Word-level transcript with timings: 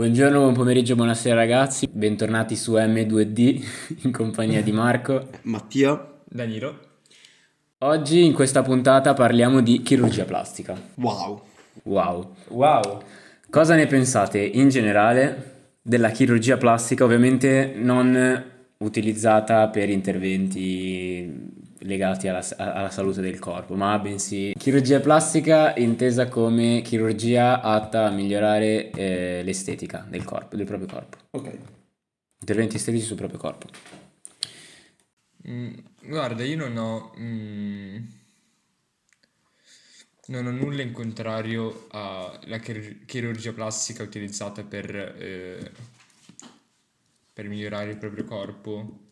Buongiorno, 0.00 0.38
buon 0.38 0.54
pomeriggio, 0.54 0.94
buonasera 0.94 1.34
ragazzi, 1.34 1.86
bentornati 1.86 2.56
su 2.56 2.72
M2D 2.72 3.98
in 4.04 4.12
compagnia 4.12 4.62
di 4.62 4.72
Marco, 4.72 5.28
Mattia. 5.42 6.22
Danilo. 6.24 6.78
Oggi 7.80 8.24
in 8.24 8.32
questa 8.32 8.62
puntata 8.62 9.12
parliamo 9.12 9.60
di 9.60 9.82
chirurgia 9.82 10.24
plastica. 10.24 10.74
Wow. 10.94 11.42
Wow. 11.82 12.34
Wow. 12.48 13.02
Cosa 13.50 13.74
ne 13.74 13.86
pensate 13.86 14.38
in 14.38 14.70
generale 14.70 15.74
della 15.82 16.08
chirurgia 16.08 16.56
plastica, 16.56 17.04
ovviamente 17.04 17.74
non 17.76 18.42
utilizzata 18.78 19.68
per 19.68 19.90
interventi 19.90 21.58
legati 21.80 22.28
alla, 22.28 22.44
alla 22.56 22.90
salute 22.90 23.20
del 23.20 23.38
corpo, 23.38 23.74
ma 23.74 23.98
bensì 23.98 24.52
chirurgia 24.56 25.00
plastica 25.00 25.74
intesa 25.76 26.28
come 26.28 26.82
chirurgia 26.82 27.60
atta 27.60 28.06
a 28.06 28.10
migliorare 28.10 28.90
eh, 28.90 29.42
l'estetica 29.44 30.04
del 30.08 30.24
corpo, 30.24 30.56
del 30.56 30.66
proprio 30.66 30.88
corpo. 30.88 31.18
Ok. 31.30 31.58
Interventi 32.40 32.76
estetici 32.76 33.04
sul 33.04 33.16
proprio 33.16 33.38
corpo. 33.38 33.68
Mm, 35.48 35.74
guarda, 36.02 36.44
io 36.44 36.56
non 36.56 36.76
ho, 36.76 37.12
mm, 37.18 37.96
non 40.26 40.46
ho 40.46 40.50
nulla 40.50 40.82
in 40.82 40.92
contrario 40.92 41.86
alla 41.90 42.58
chir- 42.58 43.04
chirurgia 43.06 43.52
plastica 43.52 44.02
utilizzata 44.02 44.62
per, 44.62 44.94
eh, 44.94 45.70
per 47.32 47.48
migliorare 47.48 47.90
il 47.90 47.96
proprio 47.98 48.24
corpo, 48.24 49.09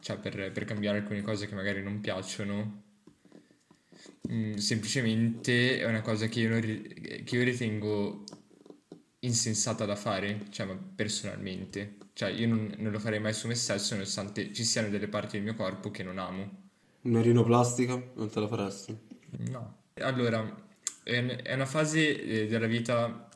cioè 0.00 0.18
per, 0.18 0.52
per 0.52 0.64
cambiare 0.64 0.98
alcune 0.98 1.22
cose 1.22 1.46
che 1.46 1.54
magari 1.54 1.82
non 1.82 2.00
piacciono. 2.00 2.82
Mm, 4.30 4.54
semplicemente 4.54 5.78
è 5.80 5.86
una 5.86 6.02
cosa 6.02 6.26
che 6.26 6.40
io, 6.40 6.58
ri- 6.58 7.22
che 7.24 7.36
io 7.36 7.44
ritengo 7.44 8.24
insensata 9.20 9.84
da 9.84 9.96
fare, 9.96 10.46
cioè 10.50 10.66
ma 10.66 10.76
personalmente. 10.94 11.96
Cioè 12.12 12.30
io 12.30 12.48
non, 12.48 12.74
non 12.78 12.92
lo 12.92 12.98
farei 12.98 13.20
mai 13.20 13.32
su 13.32 13.46
me 13.46 13.54
stesso 13.54 13.94
nonostante 13.94 14.52
ci 14.52 14.64
siano 14.64 14.88
delle 14.88 15.08
parti 15.08 15.36
del 15.36 15.42
mio 15.44 15.54
corpo 15.54 15.90
che 15.90 16.02
non 16.02 16.18
amo. 16.18 16.66
Una 17.02 17.22
rinoplastica? 17.22 18.00
Non 18.14 18.30
te 18.30 18.40
la 18.40 18.48
faresti? 18.48 18.96
No. 19.50 19.76
Allora, 19.94 20.66
è, 21.02 21.24
è 21.24 21.54
una 21.54 21.66
fase 21.66 22.22
eh, 22.22 22.46
della 22.46 22.66
vita, 22.66 23.28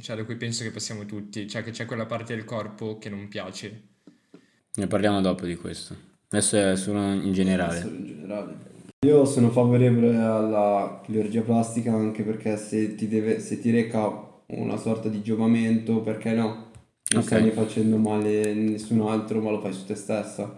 cioè, 0.00 0.16
da 0.16 0.24
cui 0.24 0.36
penso 0.36 0.62
che 0.64 0.70
passiamo 0.70 1.04
tutti, 1.06 1.48
cioè 1.48 1.62
che 1.62 1.70
c'è 1.70 1.86
quella 1.86 2.06
parte 2.06 2.34
del 2.34 2.44
corpo 2.44 2.98
che 2.98 3.08
non 3.08 3.28
piace. 3.28 3.88
Ne 4.76 4.86
parliamo 4.86 5.20
dopo 5.20 5.46
di 5.46 5.56
questo. 5.56 5.96
Adesso 6.28 6.56
è 6.56 6.76
solo 6.76 7.00
in 7.12 7.32
generale. 7.32 7.80
Solo 7.80 7.94
in 7.96 8.06
generale. 8.06 8.54
Io 9.06 9.24
sono 9.24 9.50
favorevole 9.50 10.16
alla 10.16 11.00
chirurgia 11.04 11.42
plastica 11.42 11.92
anche 11.92 12.22
perché 12.22 12.56
se 12.56 12.94
ti, 12.94 13.08
deve, 13.08 13.40
se 13.40 13.60
ti 13.60 13.70
reca 13.70 14.28
una 14.48 14.76
sorta 14.76 15.08
di 15.08 15.22
giovamento, 15.22 16.00
perché 16.00 16.32
no? 16.32 16.68
Non 17.12 17.22
Ok. 17.22 17.26
stai 17.26 17.50
facendo 17.50 17.96
male 17.96 18.50
a 18.50 18.54
nessun 18.54 19.00
altro, 19.00 19.40
ma 19.40 19.50
lo 19.50 19.60
fai 19.60 19.72
su 19.72 19.84
te 19.86 19.94
stessa. 19.96 20.54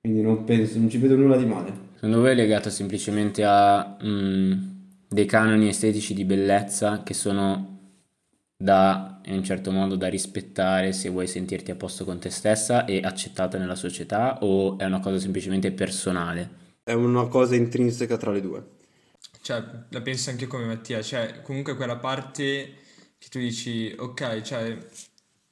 Quindi 0.00 0.22
non 0.22 0.44
penso, 0.44 0.78
non 0.78 0.88
ci 0.88 0.98
vedo 0.98 1.16
nulla 1.16 1.36
di 1.36 1.44
male. 1.44 1.72
Secondo 1.94 2.20
voi 2.20 2.30
è 2.30 2.34
legato 2.34 2.70
semplicemente 2.70 3.44
a 3.44 3.96
mm, 4.02 4.52
dei 5.08 5.26
canoni 5.26 5.68
estetici 5.68 6.14
di 6.14 6.24
bellezza 6.24 7.02
che 7.04 7.14
sono 7.14 7.78
da, 8.56 9.09
in 9.26 9.34
un 9.34 9.44
certo 9.44 9.70
modo, 9.72 9.96
da 9.96 10.08
rispettare 10.08 10.92
se 10.92 11.08
vuoi 11.08 11.26
sentirti 11.26 11.70
a 11.70 11.76
posto 11.76 12.04
con 12.04 12.18
te 12.20 12.30
stessa 12.30 12.84
e 12.84 13.00
accettata 13.02 13.58
nella 13.58 13.74
società 13.76 14.38
o 14.42 14.78
è 14.78 14.84
una 14.84 15.00
cosa 15.00 15.18
semplicemente 15.18 15.72
personale? 15.72 16.58
È 16.82 16.92
una 16.92 17.26
cosa 17.28 17.54
intrinseca 17.56 18.16
tra 18.16 18.30
le 18.32 18.40
due. 18.40 18.66
Cioè, 19.42 19.86
la 19.90 20.02
penso 20.02 20.30
anche 20.30 20.46
come 20.46 20.64
Mattia, 20.66 21.02
cioè 21.02 21.40
comunque 21.42 21.74
quella 21.76 21.96
parte 21.96 22.74
che 23.18 23.28
tu 23.28 23.38
dici, 23.38 23.94
ok, 23.96 24.42
cioè 24.42 24.78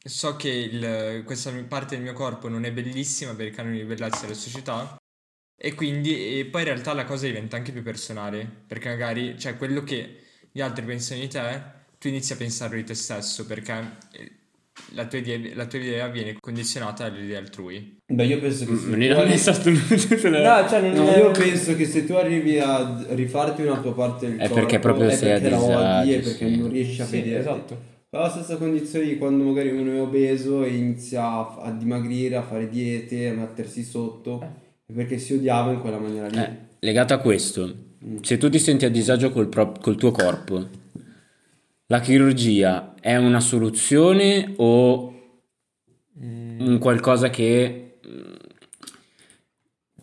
so 0.05 0.37
che 0.37 0.49
il- 0.51 1.23
questa 1.25 1.51
parte 1.65 1.95
del 1.97 2.03
mio 2.05 2.13
corpo 2.13 2.49
non 2.49 2.65
è 2.65 2.73
bellissima 2.73 3.35
per 3.35 3.47
i 3.47 3.51
canoni 3.51 3.79
di 3.79 3.85
bellezza 3.85 4.23
della 4.23 4.35
società 4.35 4.97
e 5.57 5.75
quindi 5.75 6.39
e 6.41 6.47
poi 6.47 6.63
in 6.63 6.69
realtà 6.69 6.93
la 6.95 7.05
cosa 7.05 7.27
diventa 7.27 7.57
anche 7.57 7.73
più 7.73 7.83
personale, 7.83 8.47
perché 8.67 8.89
magari, 8.91 9.39
cioè 9.39 9.57
quello 9.57 9.83
che 9.83 10.23
gli 10.53 10.61
altri 10.61 10.85
pensano 10.85 11.21
di 11.21 11.29
te, 11.29 11.78
tu 11.99 12.09
inizi 12.09 12.33
a 12.33 12.37
pensarlo 12.37 12.77
di 12.77 12.85
te 12.85 12.95
stesso, 12.95 13.45
perché 13.47 13.73
eh, 14.13 14.31
la 14.95 15.07
tua 15.07 15.19
idea, 15.19 15.39
la 15.55 15.67
tua 15.67 15.79
idea 15.81 16.07
viene 16.09 16.37
condizionata 16.39 17.09
dalle 17.09 17.25
idee 17.25 17.37
altrui. 17.37 17.97
Beh, 18.07 18.25
io 18.27 18.39
penso 18.41 18.65
che 18.65 18.77
se 18.77 18.87
Non 18.87 18.99
tu 18.99 19.05
era 19.05 19.21
arri- 19.21 19.37
stato 19.37 19.69
No, 19.71 20.69
cioè 20.69 20.81
non 20.81 20.93
No, 20.93 21.13
è- 21.13 21.19
io 21.19 21.31
penso 21.33 21.75
che 21.77 21.85
se 21.85 22.07
tu 22.07 22.13
arrivi 22.15 22.59
a 22.59 23.05
rifarti 23.11 23.63
una 23.63 23.79
tua 23.81 23.93
parte 23.93 24.29
del 24.29 24.37
È 24.39 24.43
corpo 24.49 24.55
perché 24.55 24.79
proprio 24.79 25.09
è 25.09 25.15
sei 25.17 25.33
a 25.33 25.39
perché 25.41 25.47
e 25.55 25.59
disagio, 25.59 26.29
perché 26.29 26.49
sì. 26.49 26.57
non 26.57 26.71
riesci 26.71 27.03
a 27.03 27.05
Sì, 27.07 27.11
vederti. 27.21 27.39
esatto. 27.49 27.81
La 28.11 28.31
stessa 28.31 28.57
condizione 28.57 29.05
di 29.05 29.19
quando 29.19 29.45
magari 29.45 29.69
uno 29.71 29.93
è 29.93 30.01
obeso 30.01 30.65
e 30.65 30.71
inizia 30.77 31.25
a, 31.25 31.59
a 31.65 31.71
dimagrire, 31.73 32.37
a 32.37 32.43
fare 32.43 32.69
diete, 32.71 33.29
a 33.29 33.35
mettersi 33.35 33.83
sotto, 33.83 34.41
è 34.87 34.93
perché 34.95 35.19
si 35.19 35.35
odiava 35.35 35.73
in 35.73 35.81
quella 35.81 35.99
maniera 35.99 36.29
lì. 36.29 36.39
Eh, 36.39 36.51
legato 36.79 37.13
a 37.13 37.19
questo, 37.19 37.75
se 38.23 38.39
tu 38.39 38.49
ti 38.49 38.59
senti 38.59 38.87
a 38.87 38.89
disagio 38.91 39.31
col, 39.31 39.49
pro- 39.49 39.73
col 39.79 39.97
tuo 39.97 40.11
corpo, 40.13 40.67
la 41.91 42.01
chirurgia 42.01 42.95
è 43.01 43.17
una 43.17 43.41
soluzione 43.41 44.53
o 44.57 45.15
un 46.21 46.79
qualcosa 46.79 47.31
che 47.31 47.99
mm, 48.07 48.35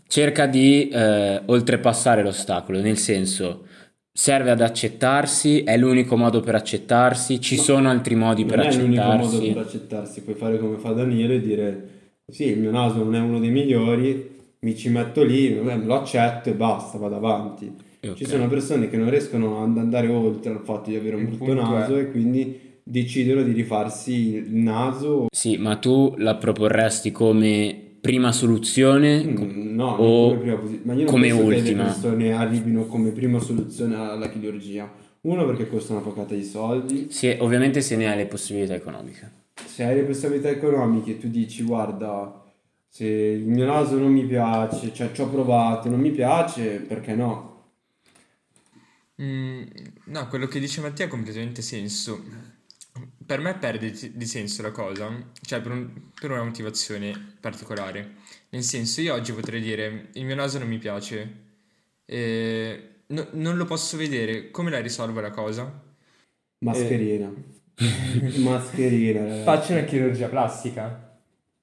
cerca 0.07 0.47
di 0.47 0.87
eh, 0.87 1.41
oltrepassare 1.45 2.23
l'ostacolo, 2.23 2.79
nel 2.81 2.97
senso 2.97 3.67
serve 4.11 4.51
ad 4.51 4.61
accettarsi, 4.61 5.63
è 5.63 5.77
l'unico 5.77 6.15
modo 6.15 6.39
per 6.39 6.55
accettarsi, 6.55 7.41
ci 7.41 7.57
sono 7.57 7.89
altri 7.89 8.15
modi 8.15 8.45
per 8.45 8.57
non 8.57 8.67
è 8.67 8.75
l'unico 8.75 9.03
modo 9.03 9.23
accettarsi. 9.25 9.51
per 9.51 9.61
accettarsi, 9.61 10.21
puoi 10.21 10.35
fare 10.35 10.57
come 10.57 10.77
fa 10.77 10.91
Daniele 10.91 11.35
e 11.35 11.41
dire 11.41 11.89
sì, 12.27 12.45
il 12.45 12.59
mio 12.59 12.71
naso 12.71 13.03
non 13.03 13.13
è 13.13 13.19
uno 13.19 13.39
dei 13.39 13.51
migliori, 13.51 14.33
mi 14.59 14.75
ci 14.75 14.89
metto 14.89 15.23
lì, 15.23 15.53
lo 15.53 15.95
accetto 15.99 16.49
e 16.49 16.53
basta, 16.53 16.97
vado 16.97 17.17
avanti. 17.17 17.84
E 18.05 18.09
ok. 18.09 18.17
Ci 18.17 18.25
sono 18.25 18.47
persone 18.47 18.87
che 18.87 18.97
non 18.97 19.09
riescono 19.09 19.63
ad 19.63 19.75
andare 19.79 20.07
oltre 20.07 20.51
al 20.51 20.61
fatto 20.63 20.91
di 20.91 20.95
avere 20.95 21.15
un 21.15 21.23
Il 21.23 21.27
brutto 21.29 21.53
naso 21.55 21.97
è- 21.97 22.01
e 22.01 22.11
quindi 22.11 22.59
decidono 22.83 23.41
di 23.41 23.51
rifarsi 23.51 24.35
il 24.35 24.53
naso. 24.53 25.25
Sì, 25.35 25.57
ma 25.57 25.75
tu 25.77 26.13
la 26.17 26.35
proporresti 26.35 27.11
come 27.11 27.75
prima 27.99 28.31
soluzione? 28.31 29.23
Mm, 29.23 29.73
No, 29.75 29.95
o 29.95 30.29
come 30.37 30.39
prima 30.39 30.59
ma 30.83 30.93
io 30.93 30.99
non 31.03 31.05
come 31.13 31.27
penso 31.29 31.43
che 31.47 31.49
le 31.49 31.55
ultima? 31.57 31.83
persone 31.85 32.31
arrivino 32.33 32.85
come 32.85 33.09
prima 33.09 33.39
soluzione 33.39 33.95
alla 33.95 34.29
chirurgia. 34.29 34.89
Uno 35.21 35.43
perché 35.47 35.67
costa 35.67 35.93
una 35.93 36.01
poccata 36.03 36.35
di 36.35 36.43
soldi, 36.43 37.07
Se- 37.09 37.37
ovviamente 37.41 37.81
se 37.81 37.95
ne 37.95 38.07
hai 38.07 38.17
le 38.17 38.27
possibilità 38.27 38.75
economiche. 38.75 39.31
se 39.65 39.83
hai 39.83 39.95
le 39.95 40.03
possibilità 40.03 40.49
economiche 40.49 41.17
tu 41.17 41.27
dici 41.27 41.63
guarda 41.63 42.43
se 42.87 43.05
il 43.07 43.47
mio 43.47 43.65
naso 43.65 43.97
non 43.97 44.11
mi 44.11 44.23
piace 44.25 44.93
cioè 44.93 45.11
ci 45.11 45.21
ho 45.21 45.27
provato 45.27 45.89
non 45.89 45.99
mi 45.99 46.11
piace 46.11 46.83
perché 46.87 47.15
no 47.15 47.54
Mm, 49.21 49.63
no, 50.05 50.27
quello 50.27 50.47
che 50.47 50.59
dice 50.59 50.81
Mattia 50.81 51.05
ha 51.05 51.07
completamente 51.07 51.61
senso. 51.61 52.21
Per 53.25 53.39
me 53.39 53.57
perde 53.57 53.91
di 54.13 54.25
senso 54.25 54.61
la 54.61 54.71
cosa, 54.71 55.31
cioè 55.41 55.61
per, 55.61 55.71
un- 55.71 56.11
per 56.19 56.31
una 56.31 56.43
motivazione 56.43 57.35
particolare. 57.39 58.15
Nel 58.49 58.63
senso, 58.63 59.01
io 59.01 59.13
oggi 59.13 59.33
potrei 59.33 59.61
dire 59.61 60.09
il 60.13 60.25
mio 60.25 60.35
naso 60.35 60.59
non 60.59 60.67
mi 60.67 60.77
piace, 60.77 61.43
e 62.05 62.89
no- 63.07 63.27
non 63.33 63.57
lo 63.57 63.65
posso 63.65 63.97
vedere, 63.97 64.51
come 64.51 64.69
la 64.69 64.79
risolvo 64.79 65.19
la 65.21 65.31
cosa? 65.31 65.83
mascherina 66.65 67.29
mascherina 68.37 69.21
ragazzi. 69.25 69.43
Faccio 69.43 69.71
una 69.73 69.83
chirurgia 69.83 70.27
plastica. 70.27 71.19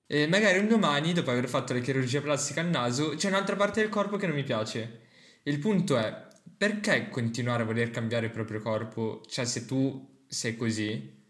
E 0.07 0.27
magari 0.29 0.59
un 0.59 0.69
domani, 0.69 1.13
dopo 1.13 1.31
aver 1.31 1.49
fatto 1.49 1.73
la 1.73 1.81
chirurgia 1.81 2.21
plastica 2.21 2.61
al 2.61 2.69
naso, 2.69 3.15
c'è 3.17 3.29
un'altra 3.29 3.57
parte 3.57 3.81
del 3.81 3.89
corpo 3.89 4.17
che 4.17 4.27
non 4.27 4.37
mi 4.37 4.43
piace. 4.45 5.01
Il 5.45 5.59
punto 5.59 5.97
è, 5.99 6.27
perché 6.57 7.09
continuare 7.09 7.63
a 7.63 7.67
voler 7.67 7.91
cambiare 7.91 8.27
il 8.27 8.33
proprio 8.33 8.61
corpo? 8.61 9.23
Cioè, 9.29 9.45
se 9.45 9.65
tu 9.67 10.21
sei 10.27 10.57
così, 10.57 11.21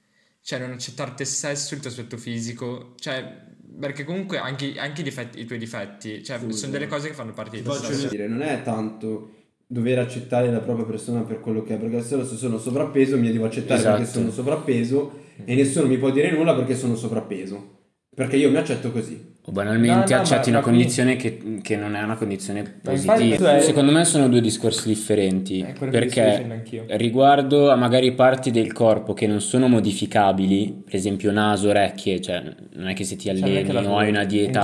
cioè 0.41 0.59
non 0.59 0.73
accettare 0.73 1.15
te 1.15 1.25
stesso, 1.25 1.75
il 1.75 1.81
tuo 1.81 1.91
aspetto 1.91 2.17
fisico, 2.17 2.95
cioè, 2.99 3.45
perché 3.79 4.05
comunque 4.05 4.39
anche, 4.39 4.75
anche 4.79 5.01
i, 5.01 5.05
difetti- 5.05 5.41
i 5.41 5.45
tuoi 5.47 5.59
difetti, 5.59 6.23
cioè, 6.23 6.39
Scusa. 6.39 6.57
sono 6.59 6.73
delle 6.73 6.87
cose 6.87 7.09
che 7.09 7.15
fanno 7.15 7.33
parte 7.33 7.57
di 7.57 7.63
te 7.63 7.73
stesso. 7.73 8.09
dire 8.09 8.29
non 8.29 8.43
è 8.43 8.63
tanto 8.63 9.35
dover 9.67 9.99
accettare 10.01 10.51
la 10.51 10.61
propria 10.61 10.85
persona 10.85 11.23
per 11.23 11.41
quello 11.41 11.63
che 11.63 11.75
è 11.77 11.79
perché 11.79 12.03
se 12.03 12.23
se 12.27 12.37
sono 12.37 12.59
sovrappeso 12.59 13.17
mi 13.17 13.33
devo 13.33 13.47
accettare 13.47 13.81
perché 13.83 14.03
Esatto. 14.03 14.19
sono 14.19 14.31
sovrappeso 14.31 15.21
e 15.47 15.55
nessuno 15.55 15.87
mi 15.87 15.97
può 15.97 16.11
dire 16.11 16.31
nulla 16.31 16.55
perché 16.55 16.77
sono 16.77 16.95
sovrappeso 16.95 17.79
perché 18.15 18.37
io 18.37 18.51
mi 18.51 18.59
accetto 18.59 18.93
così 18.93 19.32
O 19.45 19.51
banalmente 19.51 20.13
No, 20.13 20.17
no, 20.19 20.23
accetti 20.23 20.51
una 20.51 20.61
condizione 20.61 21.17
che, 21.17 21.59
che 21.63 21.77
non 21.77 21.97
è 21.97 22.03
una 22.03 22.15
condizione 22.15 22.63
positiva. 22.81 23.59
Secondo 23.59 23.91
me 23.91 24.05
sono 24.05 24.29
due 24.29 24.41
discorsi 24.41 24.87
differenti. 24.87 25.63
È 25.63 25.73
quello 25.77 25.91
che 25.91 26.09
sto 26.11 26.21
dicendo 26.21 26.49
perché 26.49 26.53
anch'io. 26.55 26.85
riguardo 26.91 27.71
a 27.71 27.75
magari 27.75 28.13
parti 28.13 28.53
del 28.53 28.73
corpo 28.73 29.15
che 29.15 29.27
non 29.27 29.41
sono 29.41 29.67
modificabili, 29.67 30.83
per 30.85 30.95
esempio 30.95 31.33
naso, 31.33 31.71
orecchie, 31.71 32.21
cioè 32.21 32.41
non 32.75 32.89
è 32.89 32.95
che 32.95 33.03
se 33.03 33.17
ti 33.17 33.25
Cioè, 33.25 33.35
alleni 33.35 33.73
la- 33.73 33.91
o 33.91 33.97
hai 33.99 34.11
una 34.11 34.21
un 34.21 34.27
dieta 34.29 34.61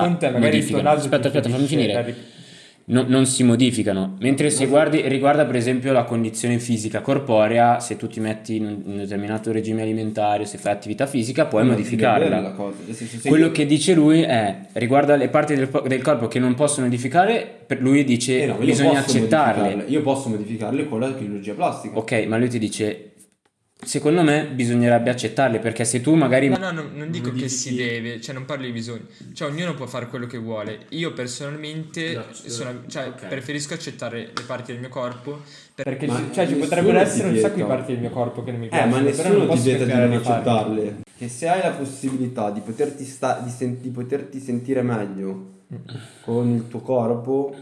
naso 0.82 0.98
Aspetta, 1.00 1.26
aspetta, 1.26 1.48
fammi 1.48 1.66
finire. 1.66 2.36
No- 2.88 3.04
non 3.06 3.26
si 3.26 3.42
modificano. 3.42 4.16
Mentre 4.20 4.50
se 4.50 4.66
guardi, 4.66 5.02
riguarda 5.06 5.44
per 5.46 5.56
esempio 5.56 5.92
la 5.92 6.04
condizione 6.04 6.58
fisica 6.58 7.00
corporea, 7.00 7.80
se 7.80 7.96
tu 7.96 8.06
ti 8.06 8.20
metti 8.20 8.56
in 8.56 8.64
un, 8.64 8.82
in 8.84 8.90
un 8.92 8.96
determinato 8.98 9.50
regime 9.52 9.82
alimentare, 9.82 10.44
se 10.44 10.58
fai 10.58 10.72
attività 10.72 11.06
fisica, 11.06 11.46
puoi 11.46 11.64
Non 11.64 11.72
modificarla. 11.72 12.54
Quello 13.26 13.50
che 13.50 13.66
dice 13.66 13.94
lui 13.94 14.22
è 14.22 14.56
riguarda 14.72 15.16
le 15.16 15.28
parti 15.28 15.54
del, 15.54 15.68
del 15.86 16.02
corpo 16.02 16.28
che 16.28 16.38
non 16.38 16.54
possono 16.54 16.86
modificare, 16.86 17.46
per 17.66 17.80
lui 17.80 18.04
dice 18.04 18.42
Eh 18.42 18.46
no, 18.46 18.54
bisogna 18.54 19.00
posso 19.02 19.16
accettarle. 19.16 19.84
Io 19.86 20.02
posso 20.02 20.28
modificarle 20.28 20.88
con 20.88 21.00
la 21.00 21.14
chirurgia 21.14 21.54
plastica. 21.54 21.96
Ok, 21.96 22.24
ma 22.26 22.36
lui 22.38 22.48
ti 22.48 22.58
dice 22.58 23.12
secondo 23.80 24.22
me 24.22 24.46
bisognerebbe 24.48 25.08
accettarle 25.10 25.60
perché 25.60 25.84
se 25.84 26.00
tu 26.00 26.14
magari 26.14 26.48
No, 26.48 26.56
no, 26.58 26.70
no, 26.72 26.82
non 26.92 27.10
dico 27.10 27.26
che 27.26 27.36
Modifichi- 27.42 27.48
si 27.54 27.74
deve, 27.76 28.20
cioè 28.20 28.34
non 28.34 28.44
parlo 28.44 28.64
di 28.66 28.72
bisogno, 28.72 29.06
cioè 29.34 29.48
ognuno 29.50 29.74
può 29.74 29.86
fare 29.86 30.08
quello 30.08 30.26
che 30.26 30.38
vuole. 30.38 30.86
Io 30.90 31.12
personalmente 31.12 32.14
No, 32.14 32.24
sono- 32.32 32.82
cioè, 32.88 33.08
ok. 33.08 33.26
preferisco 33.28 33.74
accettare 33.74 34.30
le 34.34 34.42
parti 34.46 34.72
del 34.72 34.80
mio 34.80 34.88
corpo 34.90 35.40
per- 35.74 35.84
Perché 35.84 36.06
Ma 36.06 36.16
ci, 36.16 36.24
cioè, 36.32 36.46
ci 36.48 36.54
potrebbero 36.54 36.98
essere 36.98 37.28
un 37.28 37.36
sacco 37.38 37.54
di 37.56 37.62
parti 37.62 37.92
del 37.92 38.00
mio 38.00 38.10
corpo 38.10 38.42
che 38.42 38.50
non 38.50 38.60
mi 38.60 38.66
Eh, 38.66 38.70
piacciono. 38.70 38.90
ma 38.90 38.96
però 38.98 39.10
nessuno 39.22 39.44
non 39.44 39.56
ti 39.56 39.62
vieta 39.62 39.84
di 39.84 39.92
non 39.92 40.12
accettarle. 40.12 40.96
Che 41.16 41.28
se 41.28 41.48
hai 41.48 41.60
la 41.62 41.70
possibilità 41.70 42.50
di 42.50 42.60
poterti, 42.60 43.04
sta- 43.04 43.40
di 43.44 43.50
sen- 43.50 43.80
di 43.80 43.90
poterti 43.90 44.40
sentire 44.40 44.82
meglio 44.82 45.56
con 46.22 46.48
il 46.50 46.66
tuo 46.68 46.80
corpo, 46.80 47.54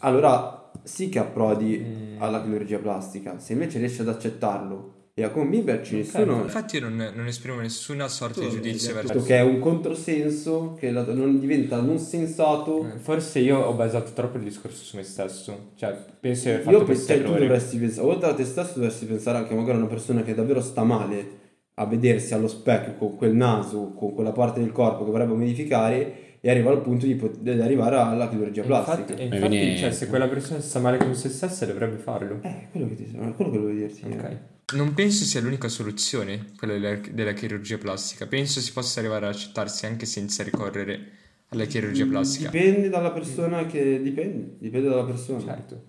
allora 0.00 0.70
sì 0.82 1.08
che 1.08 1.18
approdi 1.18 1.78
Mm. 1.78 2.22
alla 2.22 2.42
chirurgia 2.42 2.78
plastica. 2.78 3.38
Se 3.38 3.52
invece 3.54 3.78
riesci 3.78 4.02
ad 4.02 4.08
accettarlo 4.08 4.93
e 5.16 5.22
a 5.22 5.30
conviverci, 5.30 5.94
nessuno... 5.96 6.42
Infatti 6.42 6.76
io 6.76 6.88
non, 6.88 7.12
non 7.14 7.26
esprimo 7.28 7.60
nessuna 7.60 8.08
sorta 8.08 8.40
di 8.40 8.46
Tu- 8.46 8.52
giudizio 8.54 8.90
esatto. 8.90 8.94
verso 8.94 9.12
Questo 9.12 9.28
che 9.28 9.36
è 9.38 9.42
un 9.42 9.60
controsenso 9.60 10.74
che 10.78 10.90
la- 10.90 11.04
non 11.04 11.38
diventa 11.38 11.80
non 11.80 11.98
sensato. 11.98 12.84
Eh, 12.84 12.98
Forse 12.98 13.38
io 13.38 13.58
ho 13.60 13.72
basato 13.74 14.12
troppo 14.12 14.38
il 14.38 14.42
discorso 14.44 14.82
su 14.82 14.96
me 14.96 15.04
stesso. 15.04 15.70
Cioè, 15.76 15.96
penso 16.18 16.44
di 16.48 16.54
aver 16.54 16.64
Io 16.66 16.72
fatto 16.72 16.84
penso 16.84 16.84
questo 16.86 17.12
che 17.12 17.18
tu 17.20 17.24
errore. 17.26 17.40
dovresti 17.40 17.76
pensare, 17.78 18.06
oltre 18.08 18.30
a 18.30 18.34
te 18.34 18.44
stesso, 18.44 18.72
dovresti 18.74 19.04
pensare 19.06 19.38
anche 19.38 19.54
magari 19.54 19.76
a 19.76 19.80
una 19.80 19.86
persona 19.86 20.22
che 20.24 20.34
davvero 20.34 20.60
sta 20.60 20.82
male 20.82 21.42
a 21.74 21.86
vedersi 21.86 22.34
allo 22.34 22.48
specchio 22.48 22.94
con 22.94 23.16
quel 23.16 23.34
naso, 23.34 23.92
con 23.94 24.14
quella 24.14 24.32
parte 24.32 24.60
del 24.60 24.72
corpo 24.72 25.04
che 25.04 25.10
vorrebbe 25.10 25.34
modificare 25.34 26.23
e 26.46 26.50
arriva 26.50 26.70
al 26.70 26.82
punto 26.82 27.06
di, 27.06 27.14
pot- 27.14 27.38
di 27.38 27.48
arrivare 27.52 27.96
alla 27.96 28.28
chirurgia 28.28 28.60
E 28.62 28.66
plastica. 28.66 29.12
infatti, 29.12 29.22
e 29.22 29.24
infatti, 29.24 29.56
viene- 29.56 29.78
cioè, 29.78 29.90
se 29.92 30.08
quella 30.08 30.28
persona 30.28 30.60
sta 30.60 30.78
male 30.78 30.98
con 30.98 31.14
se 31.14 31.30
stessa 31.30 31.64
dovrebbe 31.64 31.96
farlo. 31.96 32.38
Eh, 32.42 32.68
quello 32.70 32.86
che 32.88 32.96
ti 32.96 33.10
quello 33.10 33.50
che 33.50 33.58
volevo 33.58 33.70
dirti. 33.70 34.02
eh. 34.02 34.12
Ok. 34.18 34.36
Non 34.74 34.92
penso 34.92 35.24
sia 35.24 35.40
l'unica 35.40 35.68
soluzione 35.68 36.50
quella 36.58 36.74
della, 36.74 37.00
della 37.10 37.32
chirurgia 37.32 37.78
plastica. 37.78 38.26
Penso 38.26 38.60
si 38.60 38.72
possa 38.74 39.00
arrivare 39.00 39.24
ad 39.26 39.32
accettarsi 39.32 39.86
anche 39.86 40.04
senza 40.04 40.42
ricorrere 40.42 41.00
alla 41.48 41.64
chirurgia 41.64 42.04
plastica. 42.04 42.50
Dipende 42.50 42.90
dalla 42.90 43.10
persona 43.12 43.64
che 43.64 44.02
dipende, 44.02 44.56
dipende 44.58 44.88
dalla 44.90 45.04
persona. 45.04 45.40
Certo. 45.40 45.82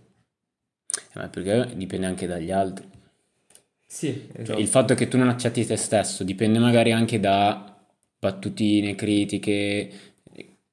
Eh, 1.14 1.20
ma 1.20 1.28
perché 1.28 1.76
dipende 1.76 2.06
anche 2.06 2.28
dagli 2.28 2.52
altri. 2.52 2.88
Sì, 3.86 4.28
Cioè, 4.32 4.42
esatto. 4.42 4.60
il 4.60 4.68
fatto 4.68 4.94
che 4.96 5.10
tu 5.10 5.18
non 5.18 5.28
accetti 5.28 5.66
te 5.66 5.76
stesso 5.76 6.24
dipende 6.24 6.60
magari 6.60 6.94
anche 6.94 7.20
da 7.20 7.76
battutine, 8.18 8.96
critiche 8.96 9.90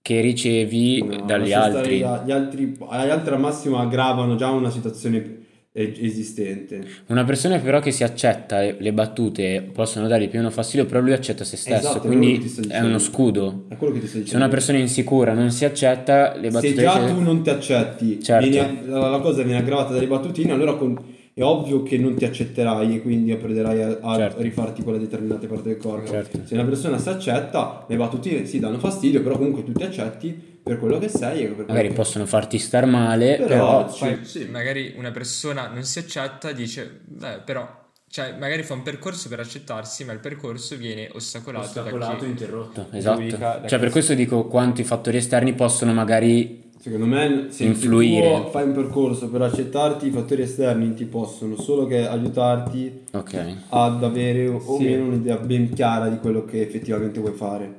che 0.02 0.20
ricevi 0.20 1.02
No, 1.02 1.22
dagli 1.24 1.52
altri. 1.52 1.98
Gli, 1.98 2.02
altri. 2.02 2.76
Gli 2.76 3.10
altri 3.10 3.34
al 3.34 3.40
massimo 3.40 3.78
aggravano 3.78 4.34
già 4.34 4.50
una 4.50 4.68
situazione 4.70 5.38
esistente. 5.74 6.84
Una 7.06 7.24
persona 7.24 7.58
però 7.58 7.80
che 7.80 7.92
si 7.92 8.04
accetta 8.04 8.60
le, 8.60 8.92
battute 8.92 9.66
possono 9.72 10.06
dargli 10.06 10.28
più 10.28 10.38
o 10.38 10.42
meno 10.42 10.52
fastidio, 10.52 10.84
però 10.84 11.00
lui 11.00 11.12
accetta 11.12 11.44
se 11.44 11.56
stesso, 11.56 11.88
Esatto, 11.88 12.06
quindi 12.08 12.52
è 12.68 12.80
uno 12.80 12.98
scudo. 12.98 13.64
È 13.68 13.76
Se 14.24 14.36
una 14.36 14.48
persona 14.48 14.78
insicura 14.78 15.32
non 15.32 15.50
si 15.50 15.64
accetta, 15.64 16.34
le 16.36 16.50
Se 16.50 16.60
battute 16.60 16.74
già 16.82 17.04
che- 17.04 17.12
tu 17.14 17.20
non 17.20 17.42
ti 17.42 17.48
accetti, 17.50 18.22
Certo. 18.22 18.48
vieni- 18.48 18.80
la, 18.86 19.08
la 19.08 19.20
cosa 19.20 19.42
viene 19.42 19.60
aggravata 19.60 19.94
dalle 19.94 20.06
battutine, 20.06 20.52
allora 20.52 20.74
con- 20.74 20.98
è 21.34 21.42
ovvio 21.42 21.82
che 21.82 21.96
non 21.98 22.14
ti 22.14 22.24
accetterai 22.24 22.96
e 22.96 23.02
quindi 23.02 23.32
apprenderai 23.32 23.82
a, 23.82 23.98
a 24.02 24.16
Certo. 24.16 24.42
rifarti 24.42 24.82
quelle 24.82 24.98
determinate 24.98 25.46
parti 25.46 25.68
del 25.68 25.76
corpo. 25.78 26.10
Certo. 26.10 26.40
Se 26.44 26.54
una 26.54 26.64
persona 26.64 26.98
si 26.98 27.08
accetta, 27.08 27.84
le 27.88 27.96
battutine 27.96 28.44
sì 28.46 28.58
danno 28.58 28.78
fastidio, 28.78 29.22
però 29.22 29.36
comunque 29.36 29.64
tu 29.64 29.72
ti 29.72 29.82
accetti 29.82 30.50
per 30.62 30.78
quello 30.78 30.98
che 30.98 31.08
sei 31.08 31.42
e 31.42 31.46
per 31.46 31.54
quello 31.54 31.68
magari 31.70 31.88
che- 31.88 31.94
possono 31.94 32.24
farti 32.26 32.58
star 32.58 32.86
male, 32.86 33.36
Però, 33.36 33.46
però, 33.84 33.94
Poi 33.98 34.18
sì. 34.24 34.46
magari 34.50 34.94
una 34.96 35.10
persona 35.10 35.68
non 35.68 35.82
si 35.84 35.98
accetta, 35.98 36.52
dice, 36.52 37.00
beh, 37.04 37.40
però, 37.44 37.80
cioè, 38.12 38.36
magari 38.38 38.62
fa 38.62 38.74
un 38.74 38.82
percorso 38.82 39.30
per 39.30 39.40
accettarsi, 39.40 40.04
ma 40.04 40.12
il 40.12 40.18
percorso 40.18 40.76
viene 40.76 41.08
ostacolato, 41.14 41.80
da 41.80 42.14
chi... 42.18 42.26
interrotto. 42.26 42.86
Esatto. 42.92 43.20
Giudica 43.22 43.56
da 43.62 43.66
Cioè, 43.66 43.78
per 43.78 43.86
chi- 43.88 43.92
questo 43.94 44.12
dico 44.12 44.44
quanto 44.48 44.82
i 44.82 44.84
fattori 44.84 45.16
esterni 45.16 45.54
possono 45.54 45.94
magari 45.94 46.60
Secondo 46.78 47.06
me, 47.06 47.46
se, 47.48 47.64
Influire. 47.64 48.34
se 48.36 48.42
tu 48.44 48.50
fai 48.50 48.64
un 48.64 48.72
percorso 48.72 49.30
per 49.30 49.40
accettarti, 49.40 50.08
i 50.08 50.10
fattori 50.10 50.42
esterni 50.42 50.92
ti 50.92 51.06
possono 51.06 51.56
solo 51.56 51.86
che 51.86 52.06
aiutarti 52.06 53.04
Ok. 53.12 53.54
ad 53.70 54.04
avere 54.04 54.46
o 54.48 54.60
Sì. 54.76 54.84
meno 54.84 55.04
un'idea 55.06 55.36
ben 55.38 55.72
chiara 55.72 56.08
di 56.08 56.18
quello 56.18 56.44
che 56.44 56.60
effettivamente 56.60 57.18
vuoi 57.18 57.32
fare. 57.32 57.74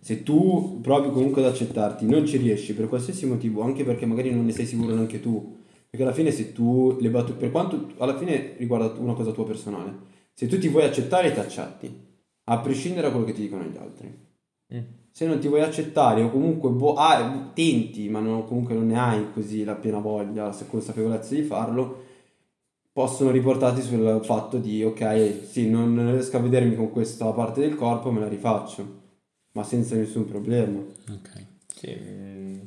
Se 0.00 0.22
tu 0.22 0.80
provi 0.82 1.08
comunque 1.10 1.42
ad 1.42 1.50
accettarti, 1.50 2.04
non 2.04 2.26
ci 2.26 2.36
riesci 2.36 2.74
per 2.74 2.88
qualsiasi 2.88 3.24
motivo, 3.24 3.62
anche 3.62 3.84
perché 3.84 4.04
magari 4.04 4.30
non 4.34 4.44
ne 4.44 4.52
sei 4.52 4.66
sicuro 4.66 4.92
neanche 4.92 5.20
tu, 5.22 5.60
perché 5.92 6.06
alla 6.06 6.14
fine 6.14 6.30
se 6.30 6.54
tu 6.54 6.96
le 6.98 7.10
battute, 7.10 7.36
per 7.36 7.50
quanto 7.50 7.88
alla 7.98 8.16
fine 8.16 8.54
riguarda 8.56 8.98
una 8.98 9.12
cosa 9.12 9.30
tua 9.30 9.44
personale, 9.44 9.92
se 10.32 10.46
tu 10.46 10.58
ti 10.58 10.68
vuoi 10.68 10.84
accettare 10.84 11.34
ti 11.34 11.38
accetti, 11.38 11.94
a 12.44 12.58
prescindere 12.60 13.02
da 13.08 13.10
quello 13.10 13.26
che 13.26 13.34
ti 13.34 13.42
dicono 13.42 13.64
gli 13.64 13.76
altri. 13.76 14.18
Mm. 14.74 14.78
Se 15.10 15.26
non 15.26 15.38
ti 15.38 15.48
vuoi 15.48 15.60
accettare 15.60 16.22
o 16.22 16.30
comunque 16.30 16.70
boh, 16.70 16.94
ah, 16.94 17.50
tenti, 17.52 18.08
ma 18.08 18.20
non- 18.20 18.46
comunque 18.46 18.72
non 18.74 18.86
ne 18.86 18.98
hai 18.98 19.32
così 19.34 19.64
la 19.64 19.74
piena 19.74 19.98
voglia, 19.98 20.44
la 20.46 20.56
consapevolezza 20.66 21.34
di 21.34 21.42
farlo, 21.42 22.04
possono 22.90 23.30
riportarti 23.30 23.82
sul 23.82 24.20
fatto 24.24 24.56
di 24.56 24.82
ok, 24.82 25.42
sì, 25.46 25.68
non 25.68 25.92
non 25.92 26.12
riesco 26.12 26.38
a 26.38 26.40
vedermi 26.40 26.74
con 26.74 26.90
questa 26.90 27.30
parte 27.32 27.60
del 27.60 27.74
corpo, 27.74 28.10
me 28.10 28.20
la 28.20 28.28
rifaccio, 28.28 29.00
ma 29.52 29.62
senza 29.62 29.94
nessun 29.94 30.24
problema. 30.24 30.78
ok. 30.80 31.46
Sì, 31.66 31.94
mm, 32.00 32.60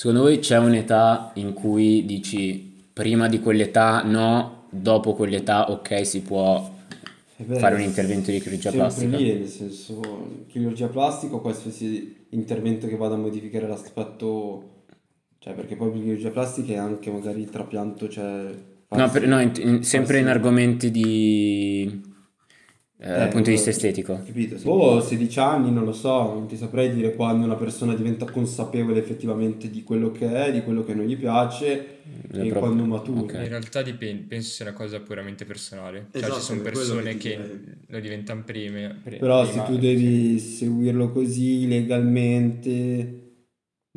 Secondo 0.00 0.22
voi 0.22 0.38
c'è 0.38 0.56
un'età 0.56 1.30
in 1.34 1.52
cui 1.52 2.06
dici 2.06 2.86
prima 2.90 3.28
di 3.28 3.38
quell'età 3.38 4.02
no, 4.02 4.64
dopo 4.70 5.12
quell'età 5.12 5.70
ok 5.70 6.06
si 6.06 6.22
può 6.22 6.72
beh, 7.36 7.58
fare 7.58 7.74
un 7.74 7.82
intervento 7.82 8.30
di 8.30 8.40
chirurgia 8.40 8.70
plastica? 8.70 9.18
lì, 9.18 9.30
nel 9.40 9.46
senso, 9.46 10.46
chirurgia 10.46 10.86
plastica 10.86 11.34
o 11.34 11.42
qualsiasi 11.42 12.16
intervento 12.30 12.86
che 12.86 12.96
vada 12.96 13.16
a 13.16 13.18
modificare 13.18 13.68
l'aspetto, 13.68 14.84
cioè 15.38 15.52
perché 15.52 15.76
poi 15.76 15.92
chirurgia 15.92 16.30
plastica 16.30 16.72
è 16.72 16.76
anche 16.76 17.10
magari 17.10 17.42
il 17.42 17.50
trapianto, 17.50 18.08
cioè... 18.08 18.54
No, 18.88 19.10
per- 19.10 19.26
no, 19.26 19.38
in- 19.38 19.52
in- 19.58 19.84
sempre 19.84 20.20
in 20.20 20.28
argomenti 20.28 20.90
di... 20.90 22.00
eh, 23.02 23.08
dal 23.08 23.28
punto 23.28 23.48
di 23.48 23.54
vista 23.56 23.70
estetico. 23.70 24.20
Capito? 24.26 24.58
Se 24.58 24.64
boh, 24.64 25.00
16 25.00 25.38
anni, 25.38 25.72
non 25.72 25.84
lo 25.84 25.92
so, 25.92 26.34
non 26.34 26.46
ti 26.46 26.56
saprei 26.56 26.92
dire 26.94 27.14
quando 27.14 27.44
una 27.46 27.54
persona 27.56 27.94
diventa 27.94 28.26
consapevole 28.26 28.98
effettivamente 28.98 29.70
di 29.70 29.82
quello 29.82 30.12
che 30.12 30.30
è, 30.30 30.52
di 30.52 30.62
quello 30.62 30.84
che 30.84 30.92
non 30.94 31.06
gli 31.06 31.16
piace 31.16 31.68
È 31.72 32.36
e 32.36 32.48
proprio- 32.48 32.58
quando 32.58 32.84
matura. 32.84 33.20
ok. 33.20 33.32
In 33.32 33.48
realtà 33.48 33.80
dipende, 33.82 34.24
penso 34.28 34.50
sia 34.50 34.66
una 34.66 34.74
cosa 34.74 35.00
puramente 35.00 35.44
personale. 35.46 36.08
Cioè 36.12 36.20
Esatto, 36.22 36.34
ci 36.38 36.40
sono 36.44 36.58
che 36.58 36.64
persone 36.70 37.16
che 37.16 37.28
direi. 37.30 37.60
lo 37.86 38.00
diventano 38.00 38.42
prime. 38.44 38.98
pre- 39.02 39.16
Però 39.16 39.46
prima- 39.48 39.64
se 39.66 39.72
tu 39.72 39.78
devi 39.78 40.38
seguirlo 40.38 41.10
così 41.10 41.66
legalmente 41.68 43.29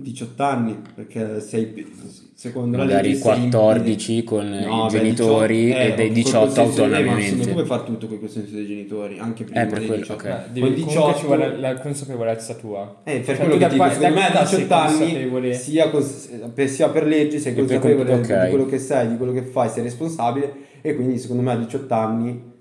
18 0.03 0.41
anni, 0.43 0.81
perché 0.95 1.39
sei 1.39 1.85
secondo 2.33 2.77
la 2.77 2.83
Magari 2.85 3.09
legge 3.09 3.19
sei 3.21 3.43
in- 3.43 3.49
14 3.51 4.23
con 4.23 4.49
No, 4.49 4.87
i 4.87 4.89
beh, 4.91 4.97
genitori 4.97 5.65
18 5.65 5.79
e 5.79 5.85
eh, 5.85 5.93
dei 5.93 6.05
col 6.07 6.13
18 6.15 6.39
consenso- 6.45 6.83
eh, 6.83 6.87
ma 6.87 6.95
autonomamente. 6.95 7.25
insomma, 7.27 7.43
tu 7.45 7.51
puoi 7.53 7.65
fare 7.65 7.83
tutto 7.83 8.05
con 8.07 8.15
il 8.15 8.19
consenso 8.21 8.55
dei 8.55 8.65
genitori, 8.65 9.19
anche 9.19 9.43
prima 9.43 9.61
Eh, 9.61 9.65
per 9.67 9.77
dei 9.77 9.87
quello, 9.87 10.01
18. 10.01 10.23
ok. 10.27 10.29
Beh, 10.33 10.51
devi, 10.51 10.59
Con 10.59 10.69
comunque 10.69 10.83
18 10.85 11.17
ci 11.19 11.25
vuole 11.27 11.57
la 11.59 11.73
consapevolezza 11.75 12.53
tua. 12.55 13.01
Eh, 13.03 13.19
per 13.19 13.25
Cioè, 13.25 13.35
quello 13.45 13.57
che 13.57 13.67
dico, 13.69 13.83
secondo 13.89 13.99
da 13.99 14.09
me 14.09 14.27
a 14.27 14.31
qua 14.31 14.45
sei 14.45 14.63
18 14.63 14.73
anni 14.81 15.53
sia, 15.53 15.89
cons- 15.91 16.29
per, 16.55 16.69
sia 16.69 16.89
per 16.89 17.05
legge 17.05 17.37
sei 17.37 17.51
E 17.51 17.55
per 17.55 17.65
consapevole 17.65 18.09
com- 18.09 18.19
ok. 18.19 18.43
di 18.45 18.49
quello 18.49 18.65
che 18.65 18.79
sei, 18.79 19.07
di 19.09 19.17
quello 19.17 19.31
che 19.31 19.43
fai, 19.43 19.69
sei 19.69 19.83
responsabile 19.83 20.53
e 20.81 20.95
quindi 20.95 21.19
secondo 21.19 21.43
me 21.43 21.51
a 21.51 21.55
18 21.57 21.93
anni 21.93 22.51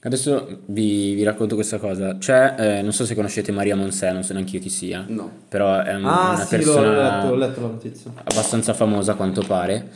Adesso 0.00 0.60
vi, 0.66 1.14
vi 1.14 1.24
racconto 1.24 1.56
questa 1.56 1.78
cosa. 1.78 2.18
C'è, 2.18 2.54
eh, 2.56 2.82
non 2.82 2.92
so 2.92 3.04
se 3.04 3.16
conoscete 3.16 3.50
Maria 3.50 3.74
Monsè, 3.74 4.12
non 4.12 4.22
so 4.22 4.32
neanche 4.32 4.56
io 4.56 4.62
chi 4.62 4.68
sia, 4.68 5.04
no. 5.08 5.28
però 5.48 5.80
è 5.82 5.92
un- 5.94 6.04
Ah 6.06 6.30
una 6.34 6.44
sì, 6.44 6.56
persona 6.56 7.16
letto, 7.20 7.26
ho 7.32 7.34
letto 7.34 7.60
la 7.60 7.66
notizia. 7.66 8.12
abbastanza 8.22 8.74
famosa 8.74 9.12
a 9.12 9.14
quanto 9.16 9.42
pare. 9.44 9.88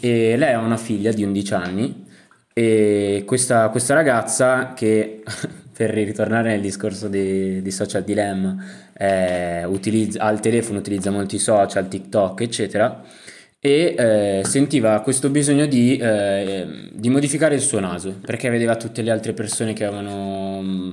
E 0.00 0.36
lei 0.38 0.54
ha 0.54 0.58
una 0.58 0.78
figlia 0.78 1.12
di 1.12 1.22
11 1.22 1.54
anni 1.54 2.06
e 2.54 3.24
questa, 3.26 3.68
questa 3.68 3.92
ragazza 3.92 4.72
che, 4.74 5.22
per 5.76 5.90
ritornare 5.90 6.48
nel 6.50 6.60
discorso 6.62 7.08
di, 7.08 7.60
di 7.60 7.70
social 7.70 8.04
dilemma, 8.04 8.56
eh, 8.96 9.64
utilizza, 9.64 10.22
ha 10.22 10.30
il 10.30 10.40
telefono, 10.40 10.78
utilizza 10.78 11.10
molti 11.10 11.38
social, 11.38 11.88
TikTok, 11.88 12.40
eccetera, 12.40 13.02
e 13.64 13.94
eh, 13.96 14.42
sentiva 14.44 14.98
questo 15.02 15.30
bisogno 15.30 15.66
di, 15.66 15.96
eh, 15.96 16.88
di 16.90 17.08
modificare 17.10 17.54
il 17.54 17.60
suo 17.60 17.78
naso 17.78 18.18
perché 18.20 18.50
vedeva 18.50 18.74
tutte 18.74 19.02
le 19.02 19.12
altre 19.12 19.34
persone 19.34 19.72
che 19.72 19.84
avevano 19.84 20.60
mm, 20.60 20.90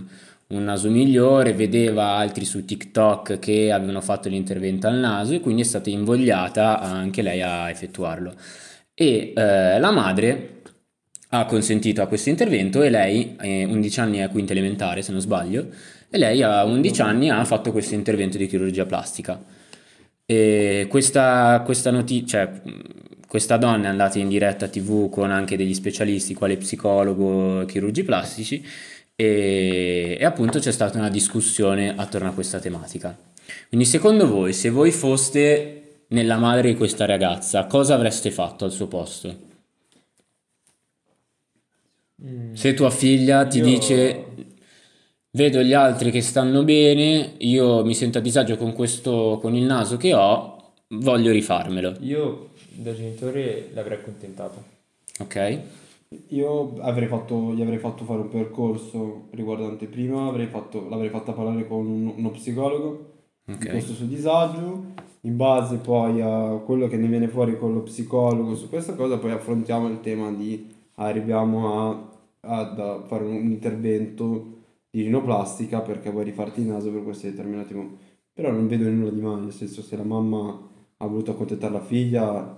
un 0.50 0.64
naso 0.66 0.92
migliore, 0.92 1.54
vedeva 1.54 2.10
altri 2.10 2.46
su 2.46 2.66
TikTok 2.66 3.40
che 3.40 3.72
avevano 3.72 4.02
fatto 4.02 4.30
l'intervento 4.30 4.86
al 4.86 4.98
naso 4.98 5.34
e 5.34 5.40
quindi 5.40 5.64
è 5.64 5.66
stata 5.66 5.90
invogliata 5.90 6.80
anche 6.80 7.24
lei 7.24 7.42
a 7.42 7.72
effettuarlo. 7.72 8.36
E 8.94 9.34
eh, 9.36 9.80
la 9.80 9.90
madre 9.90 10.62
ha 11.30 11.46
consentito 11.46 12.04
a 12.04 12.08
questo 12.08 12.30
intervento 12.30 12.84
e 12.84 12.92
lei, 12.92 13.36
eh, 13.42 13.64
11 13.64 14.00
anni 14.00 14.22
a 14.22 14.30
quinta 14.30 14.52
elementare 14.52 15.02
se 15.02 15.12
non 15.12 15.22
sbaglio, 15.22 15.70
e 16.08 16.18
lei 16.20 16.44
a 16.44 16.64
11 16.66 17.02
anni 17.02 17.30
ha 17.32 17.44
fatto 17.46 17.72
questo 17.72 17.96
intervento 17.96 18.38
di 18.38 18.46
chirurgia 18.46 18.86
plastica. 18.86 19.58
E 20.32 20.86
questa, 20.88 21.60
questa 21.66 21.90
notizia, 21.90 22.46
cioè, 22.46 22.62
questa 23.28 23.58
donna 23.58 23.86
è 23.86 23.90
andata 23.90 24.20
in 24.20 24.28
diretta 24.28 24.68
tv 24.68 25.10
con 25.10 25.32
anche 25.32 25.58
degli 25.58 25.74
specialisti, 25.74 26.36
quale 26.36 26.56
psicologo, 26.56 27.66
chirurgi 27.66 28.04
plastici, 28.04 28.64
e, 29.16 30.18
e 30.20 30.24
appunto 30.24 30.60
c'è 30.60 30.72
stata 30.72 31.00
una 31.00 31.10
discussione 31.10 31.96
attorno 31.98 32.30
a 32.30 32.34
questa 32.34 32.60
tematica. 32.60 33.18
Quindi 33.70 33.88
secondo 33.88 34.28
voi, 34.28 34.54
se 34.54 34.70
voi 34.70 34.92
foste 34.92 36.04
nella 36.10 36.38
madre 36.38 36.70
di 36.70 36.78
questa 36.78 37.08
ragazza, 37.08 37.66
cosa 37.66 37.96
avreste 37.96 38.30
fatto 38.30 38.66
al 38.66 38.72
suo 38.72 38.86
posto? 38.86 39.36
Se 42.54 42.74
tua 42.76 42.92
figlia 42.92 43.48
ti 43.48 43.58
Io- 43.58 43.66
dice 43.66 44.26
vedo 45.32 45.62
gli 45.62 45.74
altri 45.74 46.12
che 46.12 46.22
stanno 46.22 46.64
bene, 46.64 47.34
io 47.40 47.84
mi 47.86 47.94
sento 47.94 48.18
a 48.18 48.22
disagio 48.22 48.58
con 48.58 48.74
questo, 48.74 49.38
con 49.42 49.56
il 49.56 49.64
naso 49.64 49.98
che 49.98 50.14
ho, 50.14 50.74
voglio 50.90 51.32
rifarmelo, 51.32 51.96
Io 52.02 52.50
da 52.72 52.94
genitore 52.96 53.70
l'avrei 53.74 53.98
accontentato. 53.98 54.64
ok? 55.20 55.60
Io 56.30 56.74
avrei 56.80 57.08
fatto, 57.08 57.54
gli 57.54 57.62
avrei 57.62 57.78
fatto 57.78 58.04
fare 58.04 58.22
un 58.22 58.30
percorso 58.30 59.28
riguardante 59.32 59.86
prima, 59.86 60.28
avrei 60.28 60.48
fatto, 60.48 60.88
l'avrei 60.90 61.10
fatta 61.10 61.34
parlare 61.34 61.68
con 61.68 61.86
un- 61.86 62.14
uno 62.16 62.32
psicologo 62.32 63.06
di 63.46 63.54
Ok. 63.54 63.70
questo 63.70 63.94
suo 63.94 64.06
disagio, 64.06 64.86
in 65.22 65.36
base 65.38 65.76
poi 65.78 66.22
a 66.22 66.60
quello 66.66 66.88
che 66.88 66.98
ne 66.98 67.08
viene 67.08 67.28
fuori 67.28 67.58
con 67.60 67.74
lo 67.74 67.82
psicologo 67.82 68.56
su 68.56 68.70
questa 68.70 68.96
cosa, 68.96 69.18
poi 69.20 69.32
affrontiamo 69.32 69.88
il 69.88 70.00
tema 70.02 70.32
di 70.32 70.68
arriviamo 70.96 71.90
a, 71.92 72.10
a 72.42 73.04
fare 73.08 73.24
un, 73.26 73.36
un 73.36 73.52
intervento 73.52 74.58
di 74.90 75.04
rinoplastica 75.04 75.82
perché 75.82 76.10
vuoi 76.10 76.26
rifarti 76.26 76.62
il 76.62 76.68
naso 76.68 76.92
per 76.92 77.04
questi 77.04 77.30
determinati 77.30 77.74
motivi. 77.74 77.98
Però 78.34 78.52
non 78.52 78.68
vedo 78.68 78.90
nulla 78.90 79.12
di 79.12 79.22
male, 79.22 79.42
nel 79.42 79.54
senso 79.54 79.82
se 79.82 79.96
la 79.98 80.04
mamma 80.04 80.68
ha 80.98 81.08
voluto 81.08 81.32
accontentare 81.32 81.74
la 81.74 81.82
figlia, 81.84 82.58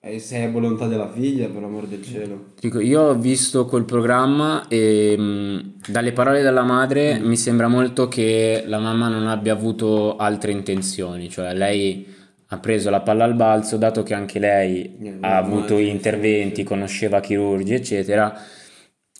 e 0.00 0.18
se 0.18 0.36
è 0.38 0.50
volontà 0.50 0.86
della 0.86 1.10
figlia, 1.10 1.48
per 1.48 1.62
l'amor 1.62 1.86
del 1.86 2.02
cielo. 2.02 2.52
Dico, 2.60 2.78
io 2.80 3.00
ho 3.00 3.14
visto 3.14 3.64
quel 3.66 3.84
programma 3.84 4.66
e 4.68 5.16
mh, 5.16 5.74
dalle 5.90 6.12
parole 6.12 6.42
della 6.42 6.62
madre 6.62 7.18
mi 7.20 7.36
sembra 7.36 7.68
molto 7.68 8.08
che 8.08 8.64
la 8.66 8.78
mamma 8.78 9.08
non 9.08 9.26
abbia 9.28 9.52
avuto 9.52 10.16
altre 10.16 10.52
intenzioni, 10.52 11.30
cioè 11.30 11.54
lei 11.54 12.06
ha 12.48 12.58
preso 12.58 12.90
la 12.90 13.00
palla 13.00 13.24
al 13.24 13.34
balzo, 13.34 13.76
dato 13.78 14.02
che 14.02 14.14
anche 14.14 14.38
lei 14.38 14.98
Eh, 14.98 15.16
ha 15.20 15.36
avuto 15.38 15.74
immagino, 15.74 15.90
interventi, 15.92 16.54
sì, 16.56 16.60
sì. 16.62 16.64
conosceva 16.64 17.20
chirurgi, 17.20 17.72
eccetera, 17.74 18.34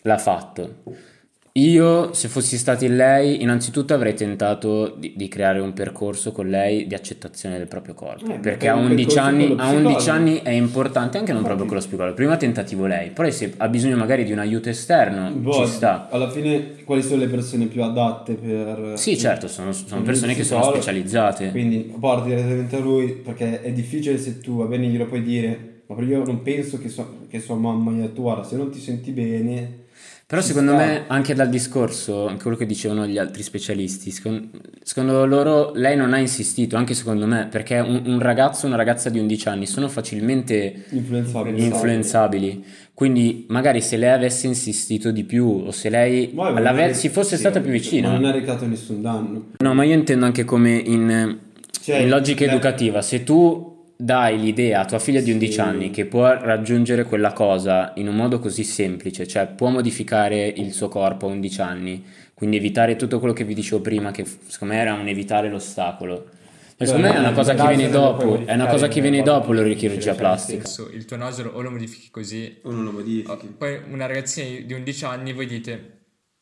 l'ha 0.02 0.18
fatto. 0.18 0.82
Io, 1.56 2.12
se 2.14 2.26
fossi 2.26 2.58
stato 2.58 2.84
in 2.84 2.96
lei, 2.96 3.40
innanzitutto 3.40 3.94
avrei 3.94 4.14
tentato 4.14 4.92
di, 4.98 5.12
di 5.14 5.28
creare 5.28 5.60
un 5.60 5.72
percorso 5.72 6.32
con 6.32 6.48
lei 6.48 6.88
di 6.88 6.96
accettazione 6.96 7.58
del 7.58 7.68
proprio 7.68 7.94
corpo. 7.94 8.32
Eh, 8.32 8.38
perché 8.40 8.66
per 8.66 8.70
a 8.70 8.74
un 8.74 8.86
11 8.86 8.96
percorso 8.96 9.20
anni, 9.20 9.44
a 9.56 9.70
11 9.70 9.94
psicologo. 9.94 10.10
anni 10.10 10.40
è 10.42 10.50
importante 10.50 11.16
anche 11.18 11.30
non 11.30 11.42
Infatti. 11.42 11.44
proprio 11.44 11.66
con 11.66 11.76
lo 11.76 11.80
psicologo. 11.80 12.14
Prima 12.16 12.36
tentativo 12.36 12.86
lei, 12.86 13.10
poi 13.10 13.30
se 13.30 13.54
ha 13.56 13.68
bisogno 13.68 13.96
magari 13.96 14.24
di 14.24 14.32
un 14.32 14.40
aiuto 14.40 14.68
esterno, 14.68 15.30
Boh, 15.30 15.52
ci 15.52 15.66
sta. 15.66 16.08
Alla 16.10 16.28
fine, 16.28 16.74
quali 16.84 17.02
sono 17.02 17.20
le 17.20 17.28
persone 17.28 17.66
più 17.66 17.84
adatte 17.84 18.34
per... 18.34 18.94
Sì, 18.96 19.16
certo, 19.16 19.46
sono, 19.46 19.70
sono 19.70 20.02
persone 20.02 20.34
che 20.34 20.42
sono 20.42 20.64
specializzate. 20.64 21.52
Quindi 21.52 21.94
porti 22.00 22.30
direttamente 22.30 22.74
a 22.74 22.80
lui 22.80 23.12
perché 23.12 23.62
è 23.62 23.70
difficile 23.70 24.18
se 24.18 24.40
tu 24.40 24.56
va 24.56 24.64
bene 24.64 24.88
glielo 24.88 25.06
puoi 25.06 25.22
dire, 25.22 25.82
ma 25.86 26.02
io 26.02 26.24
non 26.24 26.42
penso 26.42 26.80
che, 26.80 26.88
sua- 26.88 27.08
che 27.28 27.38
sua 27.38 27.54
mamma 27.54 27.92
gli 27.92 28.10
guarda 28.12 28.42
se 28.42 28.56
non 28.56 28.70
ti 28.70 28.80
senti 28.80 29.12
bene... 29.12 29.82
Però 30.26 30.40
secondo 30.40 30.72
sta." 30.72 30.84
me, 30.84 31.04
anche 31.08 31.34
dal 31.34 31.48
discorso, 31.48 32.26
anche 32.26 32.42
quello 32.42 32.56
che 32.56 32.66
dicevano 32.66 33.06
gli 33.06 33.18
altri 33.18 33.42
specialisti, 33.42 34.10
secon- 34.10 34.48
secondo, 34.82 35.26
loro 35.26 35.72
lei 35.74 35.96
non 35.96 36.14
ha 36.14 36.18
insistito, 36.18 36.76
anche 36.76 36.94
secondo 36.94 37.26
me, 37.26 37.46
perché 37.50 37.78
un, 37.78 38.02
un 38.06 38.18
ragazzo 38.20 38.64
o 38.64 38.68
una 38.68 38.76
ragazza 38.76 39.10
di 39.10 39.18
11 39.18 39.48
anni 39.48 39.66
sono 39.66 39.88
facilmente 39.88 40.84
Influenzabile. 40.90 41.58
influenzabili. 41.62 42.64
Quindi 42.94 43.44
magari 43.48 43.80
se 43.80 43.96
lei 43.96 44.10
avesse 44.10 44.46
insistito 44.46 45.10
di 45.10 45.24
più 45.24 45.64
o 45.66 45.70
se 45.72 45.90
lei 45.90 46.32
si 46.92 47.08
fosse 47.08 47.34
sì, 47.34 47.40
stata 47.40 47.60
più 47.60 47.70
vicina. 47.72 48.10
Non 48.12 48.24
ha 48.24 48.30
recato 48.30 48.66
nessun 48.66 49.02
danno. 49.02 49.50
No, 49.58 49.74
ma 49.74 49.84
io 49.84 49.94
intendo 49.94 50.24
anche 50.24 50.44
come 50.44 50.72
in, 50.76 51.38
Cioè, 51.82 51.96
in 51.98 52.08
logica 52.08 52.46
la- 52.46 52.52
educativa. 52.52 53.02
Se 53.02 53.24
tu 53.24 53.73
dai 54.04 54.38
l'idea 54.38 54.80
a 54.80 54.84
tua 54.84 54.98
figlia 54.98 55.20
di 55.20 55.32
11 55.32 55.52
Sì. 55.52 55.60
anni 55.60 55.90
che 55.90 56.04
può 56.04 56.26
raggiungere 56.26 57.04
quella 57.04 57.32
cosa 57.32 57.92
in 57.96 58.06
un 58.08 58.14
modo 58.16 58.38
così 58.38 58.62
semplice, 58.62 59.26
cioè 59.26 59.46
può 59.46 59.70
modificare 59.70 60.46
il 60.46 60.72
suo 60.72 60.88
corpo 60.88 61.26
a 61.26 61.30
11 61.30 61.60
anni, 61.62 62.04
quindi 62.34 62.56
evitare 62.56 62.96
tutto 62.96 63.18
quello 63.18 63.32
che 63.32 63.44
vi 63.44 63.54
dicevo 63.54 63.80
prima, 63.80 64.10
che 64.10 64.24
secondo 64.46 64.74
me 64.74 64.80
era 64.80 64.92
un 64.92 65.08
evitare 65.08 65.48
l'ostacolo. 65.48 66.28
Cioè, 66.76 66.86
secondo 66.88 67.06
me 67.08 67.14
è 67.14 67.18
una 67.18 67.32
cosa 67.32 67.54
che 67.54 67.66
viene 67.68 67.88
dopo, 67.88 68.44
è 68.44 68.52
una 68.54 68.66
cosa 68.66 68.88
che 68.88 69.00
viene 69.00 69.22
dopo 69.22 69.52
la 69.52 69.62
difficile, 69.62 69.80
chirurgia 69.88 70.10
cioè, 70.10 70.18
plastica. 70.20 70.58
Adesso 70.62 70.90
il 70.92 71.04
tuo 71.06 71.16
naso 71.16 71.50
o 71.54 71.62
lo 71.62 71.70
modifichi 71.70 72.10
così, 72.10 72.58
O 72.64 72.70
non 72.72 72.84
lo 72.84 72.90
modifichi. 72.90 73.46
poi 73.56 73.78
una 73.90 74.06
ragazzina 74.06 74.60
di 74.66 74.72
11 74.74 75.04
anni 75.06 75.32
voi 75.32 75.46
dite 75.46 75.90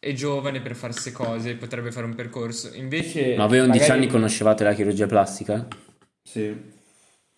è 0.01 0.13
giovane 0.15 0.61
per 0.61 0.75
fare 0.75 0.93
queste 0.93 1.13
cose, 1.13 1.55
potrebbe 1.55 1.93
fare 1.93 2.07
un 2.07 2.15
percorso, 2.17 2.71
invece... 2.75 3.37
Ma 3.37 3.47
voi 3.47 3.59
a 3.59 3.63
11 3.65 3.79
magari- 3.83 4.01
anni 4.01 4.11
conoscevate 4.11 4.65
la 4.65 4.73
chirurgia 4.73 5.07
plastica? 5.07 5.69
Sì, 6.25 6.81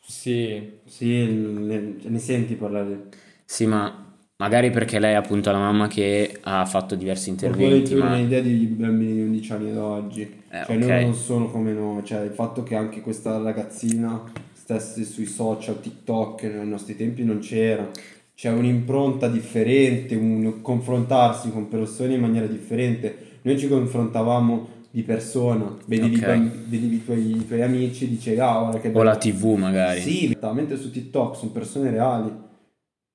Sì, 0.07 0.79
sì, 0.85 1.27
ne, 1.27 1.95
ne 2.01 2.19
senti 2.19 2.55
parlare. 2.55 3.09
Sì, 3.45 3.67
ma 3.67 4.05
magari 4.37 4.71
perché 4.71 4.99
lei 4.99 5.13
è 5.13 5.17
appunto 5.17 5.51
la 5.51 5.59
mamma 5.59 5.87
che 5.87 6.39
ha 6.43 6.65
fatto 6.67 6.95
diversi 6.95 7.31
interventi, 7.31 7.95
tu 7.95 7.99
ma... 7.99 8.15
un'idea 8.15 8.41
di 8.41 8.67
bambini 8.67 9.15
di 9.15 9.21
11 9.23 9.53
anni 9.53 9.71
ad 9.71 9.79
oggi. 9.79 10.23
Eh, 10.23 10.65
cioè, 10.67 10.77
ok. 10.77 10.83
loro 10.83 11.01
non 11.01 11.15
sono 11.15 11.51
come 11.51 11.73
noi. 11.73 12.05
Cioè, 12.05 12.23
il 12.23 12.33
fatto 12.33 12.63
che 12.63 12.75
anche 12.75 13.01
questa 13.01 13.41
ragazzina 13.41 14.23
stesse 14.53 15.05
sui 15.05 15.27
social, 15.27 15.81
TikTok, 15.81 16.43
nei 16.45 16.67
nostri 16.67 16.97
tempi 16.97 17.25
non 17.25 17.39
c'era. 17.39 17.89
C'è 18.35 18.51
un'impronta 18.51 19.29
differente, 19.29 20.17
un 20.17 20.61
confrontarsi 20.61 21.51
con 21.51 21.69
persone 21.69 22.15
in 22.15 22.21
maniera 22.21 22.47
differente. 22.47 23.39
Noi 23.43 23.59
ci 23.59 23.69
confrontavamo 23.69 24.69
di 24.95 25.03
persona, 25.03 25.77
vedevi, 25.87 26.15
i 26.15 26.19
Ok. 26.19 26.25
bamb- 26.25 26.69
vedevi 26.69 26.95
i, 26.95 27.05
tuoi, 27.05 27.31
i 27.39 27.47
tuoi 27.49 27.63
amici, 27.63 28.09
dicevi, 28.09 28.39
ah, 28.39 28.61
guarda 28.61 28.79
che 28.79 28.87
O 28.87 28.93
bello. 28.93 29.03
la 29.03 29.17
TV 29.17 29.45
magari. 29.57 30.01
Sì, 30.01 30.37
mentre 30.53 30.77
su 30.77 30.93
TikTok 30.93 31.35
sono 31.37 31.51
persone 31.51 31.91
reali, 31.91 32.31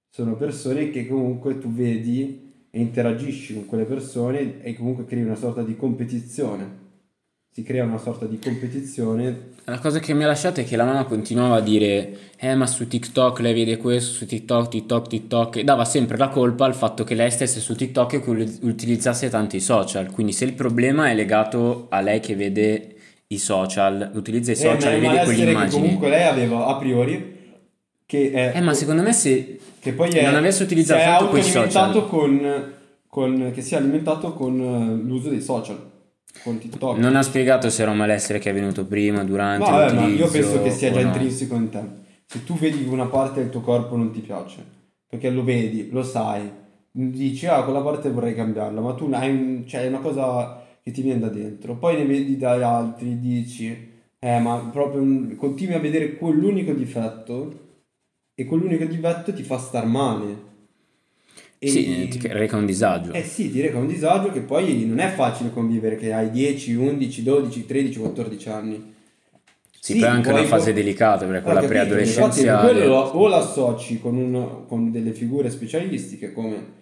sono 0.10 0.36
persone 0.36 0.90
che 0.90 1.08
comunque 1.08 1.58
tu 1.58 1.72
vedi 1.72 2.68
e 2.70 2.82
interagisci 2.82 3.54
con 3.54 3.66
quelle 3.66 3.86
persone 3.86 4.62
e 4.62 4.76
comunque 4.76 5.06
crei 5.06 5.24
una 5.24 5.36
sorta 5.38 5.64
di 5.64 5.78
competizione. 5.78 6.88
Si 7.52 7.64
crea 7.64 7.84
una 7.84 7.98
sorta 7.98 8.26
di 8.26 8.40
competizione. 8.40 9.48
La 9.66 9.80
cosa 9.80 10.00
che 10.00 10.14
mi 10.14 10.24
ha 10.24 10.28
lasciato 10.28 10.62
è 10.62 10.64
che 10.64 10.76
la 10.76 10.86
mamma 10.86 11.04
continuava 11.04 11.56
a 11.56 11.62
dire 11.62 12.18
Eh 12.38 12.56
ma 12.56 12.66
su 12.66 12.88
TikTok 12.88 13.40
lei 13.40 13.54
vede 13.54 13.78
questo, 13.78 14.14
su 14.14 14.26
TikTok, 14.26 14.70
TikTok, 14.70 15.08
TikTok. 15.08 15.56
E 15.58 15.64
dava 15.64 15.84
sempre 15.86 16.18
la 16.18 16.30
colpa 16.30 16.66
al 16.66 16.76
fatto 16.76 17.04
che 17.04 17.16
lei 17.16 17.32
stesse 17.32 17.60
su 17.60 17.76
TikTok 17.76 18.14
e 18.14 18.22
che 18.22 18.30
utilizzasse 18.62 19.30
tanto 19.30 19.56
i 19.56 19.60
social. 19.60 20.12
Quindi 20.12 20.32
se 20.32 20.46
il 20.46 20.54
problema 20.54 21.10
è 21.10 21.16
legato 21.16 21.88
a 21.90 22.02
lei 22.02 22.20
che 22.20 22.36
vede 22.36 22.96
i 23.28 23.38
social, 23.38 24.12
utilizza 24.14 24.52
i 24.52 24.56
social 24.56 24.94
eh, 24.94 24.98
e 24.98 25.00
vede 25.00 25.52
immagini. 25.52 25.82
comunque 25.82 26.10
lei 26.10 26.24
aveva 26.28 26.66
a 26.66 26.76
priori 26.78 27.38
che 28.06 28.32
è, 28.32 28.54
Eh 28.56 28.62
ma 28.62 28.74
secondo 28.74 29.04
me 29.04 29.14
se 29.14 29.60
che 29.80 29.94
poi 29.94 30.10
è, 30.10 30.24
non 30.24 30.36
avesse 30.36 30.64
utilizzato 30.64 31.28
quei 31.28 31.44
social. 31.44 32.08
con, 32.08 32.74
con 33.08 33.52
che 33.54 33.62
si 33.62 33.76
è 33.76 33.78
alimentato 33.78 34.34
con 34.34 34.60
eh, 34.60 35.08
l'uso 35.08 35.30
dei 35.30 35.42
social, 35.42 35.80
con 36.44 36.58
TikTok. 36.60 36.98
Non 36.98 37.16
ha 37.16 37.22
spiegato 37.24 37.70
se 37.70 37.82
era 37.82 37.92
un 37.92 37.98
malessere 37.98 38.40
che 38.40 38.50
è 38.50 38.54
venuto 38.54 38.86
prima, 38.86 39.24
durante 39.24 39.70
No, 39.70 39.78
vabbè, 39.78 39.94
ma 39.94 40.08
io 40.08 40.30
penso 40.30 40.62
che 40.62 40.72
sia 40.72 40.92
già 40.92 41.02
no. 41.02 41.08
intrinseco 41.08 41.56
in 41.56 41.70
te. 41.70 41.82
Se 42.26 42.44
tu 42.44 42.56
vedi 42.56 42.84
che 42.84 42.90
una 42.90 43.08
parte 43.08 43.42
del 43.42 43.50
tuo 43.50 43.62
corpo 43.62 43.96
non 43.96 44.12
ti 44.12 44.20
piace, 44.20 44.64
perché 45.08 45.30
lo 45.30 45.44
vedi, 45.44 45.90
lo 45.92 46.04
sai, 46.04 46.50
dici, 46.92 47.46
ah, 47.48 47.64
quella 47.64 47.82
parte 47.82 48.10
vorrei 48.12 48.36
cambiarla, 48.36 48.82
ma 48.82 48.94
tu 48.94 49.10
hai 49.12 49.30
un- 49.32 49.64
cioè, 49.66 49.88
una 49.88 50.00
cosa 50.00 50.64
che 50.84 50.92
ti 50.92 51.02
viene 51.02 51.20
da 51.20 51.30
dentro. 51.30 51.76
Poi 51.76 51.98
ne 51.98 52.06
vedi 52.06 52.38
dagli 52.38 52.62
altri, 52.62 53.20
dici, 53.20 53.88
eh, 54.20 54.40
ma 54.40 54.58
proprio 54.72 55.02
un- 55.02 55.36
continui 55.38 55.74
a 55.76 55.80
vedere 55.80 56.16
quell'unico 56.18 56.74
difetto 56.74 57.68
e 58.36 58.46
quell'unico 58.46 58.86
difetto 58.86 59.34
ti 59.34 59.44
fa 59.44 59.58
star 59.58 59.86
male. 59.86 60.48
E- 61.62 61.68
Sì, 61.68 62.08
ti 62.08 62.28
reca 62.28 62.56
un 62.56 62.66
disagio 62.66 63.12
eh 63.12 63.24
sì, 63.24 63.52
ti 63.52 63.60
reca 63.62 63.78
un 63.78 63.88
disagio 63.88 64.32
che 64.32 64.40
poi 64.42 64.86
non 64.86 65.00
è 65.00 65.10
facile 65.10 65.52
convivere, 65.52 65.98
che 65.98 66.14
hai 66.14 66.32
10, 66.32 66.74
11, 66.74 67.22
12, 67.22 67.66
13, 67.66 68.00
14 68.00 68.50
anni. 68.50 68.94
Sì, 69.80 69.94
poi 69.98 70.04
è 70.04 70.08
anche 70.08 70.30
una 70.30 70.44
fase 70.46 70.74
delicata 70.74 71.26
perché 71.26 72.70
quello 72.72 72.88
lo- 72.88 73.02
o 73.02 73.28
l'associ 73.28 74.00
con, 74.00 74.16
un- 74.16 74.66
con 74.68 74.92
delle 74.92 75.14
figure 75.14 75.50
specialistiche 75.50 76.32
come 76.34 76.78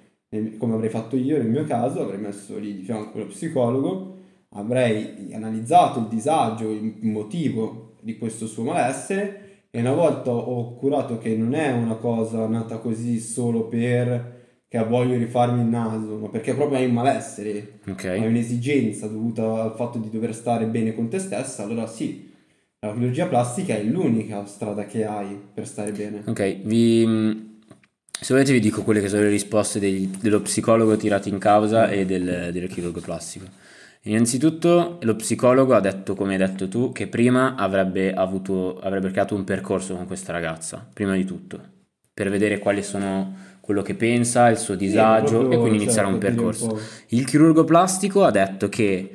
come 0.58 0.74
avrei 0.74 0.90
fatto 0.90 1.16
io 1.16 1.38
nel 1.38 1.48
mio 1.48 1.64
caso, 1.64 2.02
avrei 2.02 2.20
messo 2.20 2.58
lì 2.58 2.76
di 2.76 2.84
fianco 2.84 3.18
lo 3.18 3.28
psicologo, 3.28 4.16
avrei 4.50 5.32
analizzato 5.34 6.00
il 6.00 6.08
disagio, 6.08 6.70
il 6.70 6.98
motivo 7.04 7.96
di 8.02 8.18
questo 8.18 8.46
suo 8.46 8.64
malessere 8.64 9.64
e 9.72 9.80
una 9.80 9.94
volta 9.94 10.32
ho 10.32 10.76
curato 10.76 11.18
che 11.18 11.34
non 11.36 11.54
è 11.54 11.72
una 11.72 11.96
cosa 11.96 12.46
nata 12.46 12.78
così 12.80 13.20
solo 13.20 13.68
per 13.68 14.36
che 14.68 14.84
voglio 14.84 15.18
rifarmi 15.18 15.62
il 15.62 15.68
naso, 15.68 16.18
ma 16.18 16.30
perché 16.30 16.54
proprio 16.54 16.78
hai 16.80 16.86
un 16.86 16.94
malessere, 16.94 17.80
hai 17.86 17.92
Ok. 17.92 18.24
un'esigenza 18.28 19.08
dovuta 19.08 19.64
al 19.64 19.74
fatto 19.76 19.98
di 19.98 20.10
dover 20.10 20.34
stare 20.36 20.66
bene 20.66 20.94
con 20.94 21.10
te 21.10 21.20
stessa, 21.20 21.64
allora 21.64 21.88
sì, 21.88 22.30
la 22.80 22.94
chirurgia 22.94 23.28
plastica 23.28 23.76
è 23.76 23.84
l'unica 23.84 24.46
strada 24.46 24.86
che 24.86 25.06
hai 25.06 25.40
per 25.54 25.68
stare 25.68 25.92
bene. 25.92 26.24
Ok, 26.26 26.62
vi... 26.64 27.46
Se 28.20 28.34
volete 28.34 28.52
vi 28.52 28.60
dico 28.60 28.82
quelle 28.84 29.00
che 29.00 29.10
sono 29.10 29.22
le 29.22 29.30
risposte 29.30 29.80
degli- 29.80 30.08
dello 30.18 30.42
psicologo 30.42 30.98
tirato 30.98 31.30
in 31.30 31.38
causa 31.38 31.88
e 31.90 32.06
del, 32.06 32.50
del 32.52 32.68
chirurgo 32.68 33.00
plastico. 33.00 33.46
Innanzitutto 34.04 34.98
lo 35.02 35.16
psicologo 35.16 35.74
ha 35.76 35.80
detto, 35.80 36.16
come 36.16 36.34
hai 36.34 36.40
detto 36.40 36.68
tu, 36.68 36.92
che 36.92 37.08
prima 37.08 37.56
avrebbe 37.56 38.14
avuto, 38.14 38.80
avrebbe 38.80 39.12
creato 39.12 39.36
un 39.36 39.44
percorso 39.44 39.96
con 39.96 40.08
questa 40.08 40.32
ragazza, 40.32 40.88
prima 40.92 41.14
di 41.16 41.26
tutto, 41.26 41.62
per 42.14 42.30
vedere 42.30 42.58
quali 42.58 42.82
sono 42.82 43.36
quello 43.68 43.82
che 43.82 43.96
pensa, 43.96 44.48
il 44.48 44.58
suo 44.58 44.76
disagio 44.76 45.40
proprio, 45.40 45.58
e 45.58 45.60
quindi 45.60 45.80
cioè, 45.80 45.84
iniziare 45.84 46.08
un 46.08 46.14
capire 46.14 46.30
un 46.30 46.36
percorso. 46.38 46.68
po'. 46.68 46.80
Il 47.10 47.26
chirurgo 47.26 47.66
plastico 47.66 48.24
ha 48.24 48.32
detto 48.32 48.70
che 48.70 49.12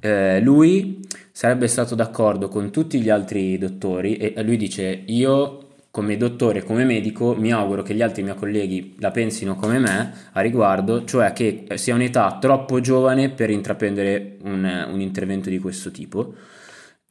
eh, 0.00 0.40
lui 0.40 1.04
sarebbe 1.32 1.66
stato 1.66 1.96
d'accordo 1.96 2.46
con 2.46 2.70
tutti 2.70 3.00
gli 3.00 3.10
altri 3.10 3.58
dottori 3.58 4.16
e 4.16 4.40
lui 4.44 4.56
dice 4.56 5.02
io 5.06 5.64
come 5.90 6.16
dottore, 6.16 6.62
come 6.62 6.84
medico, 6.84 7.34
mi 7.34 7.52
auguro 7.52 7.82
che 7.82 7.92
gli 7.92 8.02
altri 8.02 8.22
miei 8.22 8.36
colleghi 8.36 8.94
la 9.00 9.10
pensino 9.10 9.56
come 9.56 9.80
me 9.80 10.12
a 10.30 10.40
riguardo, 10.40 11.04
cioè 11.04 11.32
che 11.32 11.64
sia 11.74 11.94
un'età 11.96 12.38
troppo 12.40 12.78
giovane 12.78 13.30
per 13.30 13.50
intraprendere 13.50 14.36
un, 14.42 14.86
un 14.92 15.00
intervento 15.00 15.50
di 15.50 15.58
questo 15.58 15.90
tipo 15.90 16.34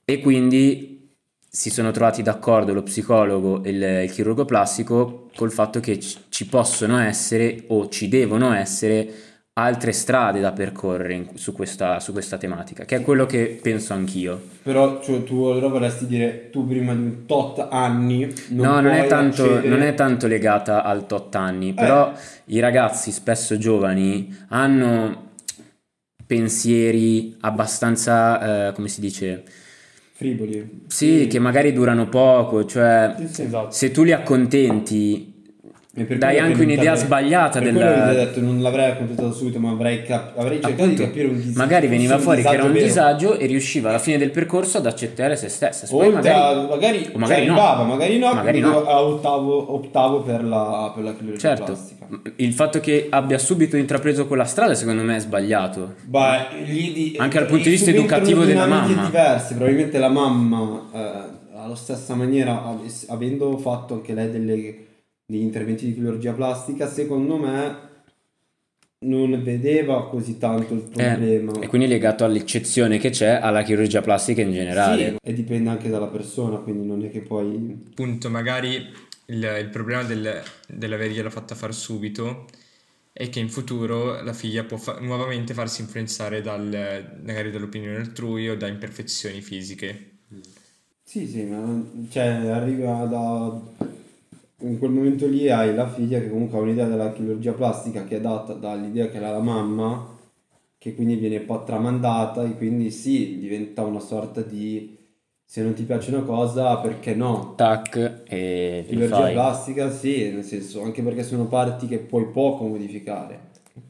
e 0.06 0.22
quindi 0.22 0.97
si 1.50 1.70
sono 1.70 1.92
trovati 1.92 2.22
d'accordo 2.22 2.74
lo 2.74 2.84
psicologo 2.84 3.64
e 3.64 3.70
il, 3.70 3.82
il 4.04 4.12
chirurgo 4.12 4.46
plastico 4.46 5.30
col 5.36 5.52
fatto 5.52 5.80
che 5.80 6.00
ci 6.00 6.46
possono 6.48 7.00
essere 7.00 7.64
o 7.68 7.90
ci 7.90 8.08
devono 8.10 8.54
essere 8.54 9.26
altre 9.54 9.92
strade 9.92 10.40
da 10.40 10.52
percorrere 10.52 11.14
in- 11.16 11.30
su 11.34 11.52
questa, 11.54 12.00
su 12.00 12.12
questa 12.12 12.38
tematica, 12.38 12.86
che 12.86 12.98
è 12.98 13.02
quello 13.02 13.26
che 13.26 13.58
penso 13.60 13.94
anch'io. 13.94 14.40
Però 14.62 15.02
cioè, 15.02 15.24
tu 15.24 15.46
allora 15.46 15.68
vorresti 15.68 16.06
dire 16.06 16.50
tu 16.52 16.68
prima 16.68 16.94
di 16.94 17.02
un 17.02 17.26
tot 17.26 17.68
anni 17.72 18.32
non 18.50 18.68
no, 18.68 18.82
non 18.82 18.92
è, 18.92 19.08
tanto, 19.08 19.44
accedere- 19.44 19.66
Eh. 19.66 19.70
non 19.70 19.82
è 19.82 19.94
tanto 19.96 20.28
legata 20.28 20.84
al 20.84 21.08
tot 21.08 21.34
anni, 21.34 21.74
però 21.74 22.14
i 22.46 22.60
ragazzi 22.60 23.12
spesso 23.12 23.58
giovani 23.58 24.46
hanno 24.50 25.26
pensieri 26.28 27.36
abbastanza, 27.40 28.68
eh, 28.68 28.74
come 28.74 28.90
si 28.90 29.00
dice, 29.00 29.44
frivoli. 30.18 30.82
sì, 30.88 31.28
che 31.30 31.38
magari 31.40 31.72
durano 31.74 32.08
poco, 32.10 32.66
cioè 32.66 33.14
Sì, 33.20 33.28
sì. 33.28 33.42
Esatto. 33.44 33.72
se 33.72 33.92
tu 33.92 34.02
li 34.04 34.12
accontenti 34.12 35.36
dai 36.18 36.38
anche 36.38 36.62
un'idea 36.62 36.94
sbagliata 36.94 37.60
per 37.60 37.74
della- 37.74 37.92
quello 38.04 38.14
detto 38.14 38.40
non 38.40 38.62
l'avrei 38.62 38.92
accontentato 38.92 39.32
subito 39.34 39.58
ma 39.58 39.72
avrei, 39.72 40.04
cap- 40.04 40.38
avrei 40.38 40.62
cercato 40.62 40.84
Appunto, 40.84 41.02
di 41.02 41.08
capire 41.08 41.28
un 41.28 41.36
disagio 41.42 41.58
magari 41.58 41.88
veniva 41.88 42.20
fuori 42.20 42.44
che 42.44 42.50
era 42.50 42.64
un 42.66 42.72
vero. 42.72 42.86
disagio 42.86 43.36
e 43.40 43.46
riusciva 43.48 43.90
alla 43.90 43.98
fine 43.98 44.18
del 44.20 44.30
percorso 44.30 44.78
ad 44.78 44.86
accettare 44.86 45.36
se 45.36 45.50
stessa. 45.50 45.88
Poi 45.88 46.06
Oltre 46.08 46.30
magari, 46.32 46.38
a, 46.40 46.68
magari, 46.68 47.12
magari 47.16 47.42
ci 47.42 47.48
no. 47.48 47.54
arrivava, 47.54 47.84
magari 47.84 48.18
no, 48.20 48.34
Magari 48.34 48.60
no. 48.60 48.84
a 48.86 49.02
ottavo, 49.02 49.74
ottavo 49.74 50.22
per 50.22 50.44
la, 50.44 50.92
per 50.94 51.04
la 51.04 51.16
certo, 51.38 51.64
plastica. 51.64 51.97
Il 52.38 52.54
fatto 52.54 52.80
che 52.80 53.08
abbia 53.10 53.38
subito 53.38 53.78
intrapreso 53.78 54.28
quella 54.28 54.46
strada 54.46 54.74
secondo 54.76 55.04
me 55.04 55.16
è 55.18 55.20
sbagliato. 55.20 55.96
Beh, 56.04 56.64
lì 56.66 56.94
di- 56.94 57.16
Anche 57.18 57.40
dal 57.40 57.48
punto 57.48 57.64
di 57.66 57.70
vista 57.72 57.90
educativo 57.90 58.44
della 58.46 58.66
mamma. 58.68 59.06
diverse, 59.06 59.56
probabilmente 59.56 59.98
la 59.98 60.10
mamma 60.10 60.90
eh, 60.94 61.56
alla 61.58 61.76
stessa 61.76 62.16
maniera, 62.16 62.64
av- 62.64 63.06
avendo 63.10 63.58
fatto 63.58 63.96
anche 63.96 64.14
lei 64.14 64.32
delle- 64.32 64.76
degli 65.26 65.42
interventi 65.42 65.86
di 65.86 65.94
chirurgia 65.94 66.32
plastica, 66.34 66.88
secondo 66.88 67.38
me 67.38 67.86
non 69.00 69.44
vedeva 69.44 70.08
così 70.10 70.38
tanto 70.40 70.74
il 70.74 70.80
Eh, 70.96 71.04
problema. 71.14 71.52
e 71.60 71.68
quindi 71.68 71.88
legato 71.88 72.24
all'eccezione 72.26 72.98
che 72.98 73.12
c'è 73.12 73.28
alla 73.42 73.62
chirurgia 73.62 74.02
plastica 74.02 74.42
in 74.42 74.52
generale. 74.52 75.10
Sì, 75.10 75.16
e 75.22 75.34
dipende 75.34 75.70
anche 75.70 75.88
dalla 75.90 76.08
persona, 76.08 76.58
quindi 76.58 76.88
non 76.88 77.04
è 77.04 77.12
che 77.12 77.20
poi... 77.22 77.78
appunto 77.92 78.30
magari 78.32 78.88
il, 79.28 79.58
il 79.62 79.70
problema 79.70 80.04
del, 80.04 80.44
dell'avergliela 80.68 81.30
fatta 81.30 81.56
far 81.56 81.74
subito 81.74 82.46
è 83.12 83.30
che 83.30 83.40
in 83.40 83.50
futuro 83.50 84.22
la 84.22 84.34
figlia 84.34 84.64
può 84.64 84.78
fa- 84.78 85.00
nuovamente 85.00 85.54
farsi 85.54 85.82
influenzare 85.82 86.42
dal, 86.42 87.20
magari 87.24 87.52
dall'opinione 87.52 87.98
altrui 87.98 88.50
o 88.50 88.56
da 88.56 88.68
imperfezioni 88.68 89.42
fisiche. 89.42 90.12
Sì, 91.04 91.26
sì, 91.28 91.44
ma 91.44 91.84
cioè 92.10 92.26
arriva 92.26 93.06
da... 93.06 93.60
In 94.60 94.80
quel 94.80 94.92
momento 94.92 95.28
lì 95.28 95.50
hai 95.50 95.74
la 95.74 95.88
figlia 95.90 96.20
che 96.20 96.30
comunque 96.30 96.58
ha 96.58 96.62
un'idea 96.62 96.88
della 96.88 97.14
chirurgia 97.14 97.54
plastica 97.54 98.04
che 98.06 98.18
è 98.18 98.22
data 98.22 98.54
dall'idea 98.54 99.08
che 99.10 99.18
era 99.18 99.32
la 99.32 99.40
mamma, 99.40 100.18
che 100.78 100.96
quindi 100.96 101.16
viene 101.16 101.40
poi 101.42 101.64
tramandata 101.66 102.44
e 102.44 102.56
quindi 102.56 102.92
sì, 102.92 103.40
diventa 103.40 103.84
una 103.84 104.00
sorta 104.00 104.42
di... 104.42 104.97
Se 105.50 105.62
non 105.62 105.74
ti 105.74 105.84
piace 105.84 106.14
una 106.14 106.24
cosa, 106.24 106.76
perché 106.80 107.16
no? 107.16 107.54
Tac 107.56 108.24
e 108.28 108.84
Chirurgia 108.86 109.16
fai. 109.16 109.32
plastica 109.32 109.90
sì, 109.90 110.30
nel 110.30 110.44
senso, 110.44 110.84
anche 110.84 111.02
perché 111.02 111.24
sono 111.24 111.46
parti 111.46 111.88
che 111.88 112.00
puoi 112.00 112.26
poco 112.26 112.66
modificare. 112.66 113.40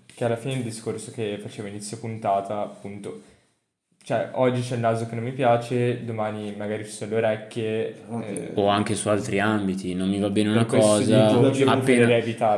Che 0.05 0.23
alla 0.23 0.35
fine 0.35 0.53
il 0.53 0.63
discorso 0.63 1.09
che 1.09 1.39
facevo 1.41 1.67
inizio 1.67 1.97
puntata, 1.97 2.61
appunto, 2.61 3.21
cioè 4.07 4.29
oggi 4.35 4.61
c'è 4.61 4.75
il 4.75 4.79
naso 4.79 5.05
che 5.05 5.15
non 5.15 5.23
mi 5.25 5.33
piace, 5.33 6.05
domani 6.05 6.53
magari 6.57 6.85
ci 6.85 6.91
sono 6.91 7.11
le 7.11 7.17
orecchie. 7.17 7.93
eh, 8.25 8.51
O 8.53 8.67
anche 8.67 8.95
su 8.95 9.09
altri 9.09 9.41
ambiti, 9.41 9.93
non 9.95 10.07
mi 10.07 10.17
va 10.17 10.29
bene 10.29 10.47
una 10.49 10.63
cosa, 10.65 11.51
io 11.51 11.69
appena, 11.69 12.07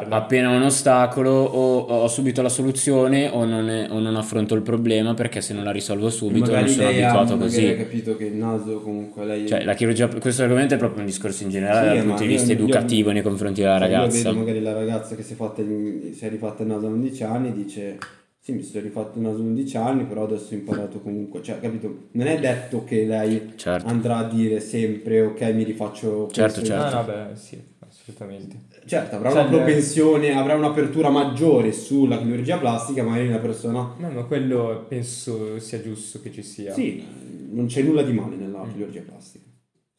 appena 0.10 0.50
un 0.52 0.62
ostacolo 0.62 1.32
o 1.32 1.80
ho 1.80 2.08
subito 2.08 2.44
la 2.44 2.50
soluzione 2.50 3.30
o 3.30 3.46
non, 3.46 3.68
è- 3.68 3.88
o 3.90 3.98
non 3.98 4.16
affronto 4.16 4.54
il 4.54 4.62
problema 4.62 5.16
perché 5.16 5.42
se 5.42 5.56
non 5.56 5.64
la 5.64 5.72
risolvo 5.72 6.12
subito 6.12 6.52
non 6.52 6.68
sono 6.68 6.86
ha- 6.86 6.92
abituato 6.92 7.36
magari 7.36 7.40
così. 7.40 7.68
ha 7.68 7.76
capito 7.78 8.16
che 8.16 8.26
il 8.26 8.36
naso 8.36 8.82
comunque 8.82 9.26
lei... 9.26 9.48
Cioè, 9.48 9.64
la 9.64 9.74
chirurgia, 9.74 10.08
questo 10.08 10.44
argomento 10.44 10.76
è 10.76 10.78
proprio 10.78 11.00
un 11.00 11.08
discorso 11.08 11.42
in 11.42 11.50
generale 11.50 11.90
Sì, 11.90 11.96
dal 11.96 12.06
punto 12.06 12.22
ma 12.22 12.28
di 12.28 12.28
vista 12.28 12.52
io- 12.52 12.58
io- 12.60 12.64
educativo 12.66 13.10
nei 13.12 13.22
confronti 13.24 13.62
della 13.62 13.80
ragazza. 13.80 14.18
Io 14.18 14.24
vedo 14.26 14.36
magari 14.38 14.62
la 14.62 14.74
ragazza 14.74 15.16
che 15.16 15.24
si 15.24 15.34
è, 15.34 15.36
fatta 15.36 15.64
si 15.64 16.20
è 16.22 16.30
rifatta 16.30 16.62
il 16.62 16.70
naso 16.70 16.86
a 16.86 16.90
11 16.90 17.24
anni 17.24 17.48
e 17.48 17.54
dice 17.54 17.98
sì 18.42 18.54
mi 18.54 18.64
sono 18.64 18.84
rifatto 18.84 19.18
il 19.18 19.24
naso 19.26 19.38
a 19.42 19.46
11 19.46 19.78
anni 19.78 20.06
però 20.06 20.24
adesso 20.24 20.54
ho 20.54 20.58
imparato 20.58 21.00
comunque, 21.02 21.42
cioè 21.44 21.60
capito? 21.60 22.08
Non 22.12 22.28
è 22.28 22.40
detto 22.40 22.84
che 22.84 23.06
lei 23.06 23.54
Certo. 23.56 23.88
andrà 23.88 24.18
a 24.18 24.24
dire 24.30 24.60
sempre 24.60 25.22
ok 25.22 25.42
mi 25.54 25.64
rifaccio 25.64 26.30
Certo, 26.32 26.60
questo". 26.62 26.62
certo. 26.64 26.96
No, 26.96 27.04
beh, 27.04 27.36
sì, 27.36 27.62
assolutamente. 27.80 28.58
Certo, 28.86 29.16
avrà 29.18 29.30
Cioè, 29.32 29.42
una 29.42 29.50
propensione, 29.50 30.36
avrà 30.36 30.56
un'apertura 30.56 31.10
maggiore 31.10 31.72
sulla 31.74 32.18
chirurgia 32.18 32.58
plastica, 32.58 33.04
magari 33.04 33.28
una 33.28 33.40
persona 33.40 33.94
No, 33.98 34.10
ma 34.10 34.24
quello 34.24 34.86
penso 34.88 35.60
sia 35.60 35.82
giusto 35.82 36.22
che 36.22 36.32
ci 36.32 36.42
sia. 36.42 36.74
Sì, 36.74 37.04
non 37.52 37.66
c'è 37.68 37.82
nulla 37.82 38.04
di 38.04 38.14
male 38.14 38.36
nella 38.38 38.64
Mm. 38.64 38.72
chirurgia 38.72 39.02
plastica. 39.02 39.46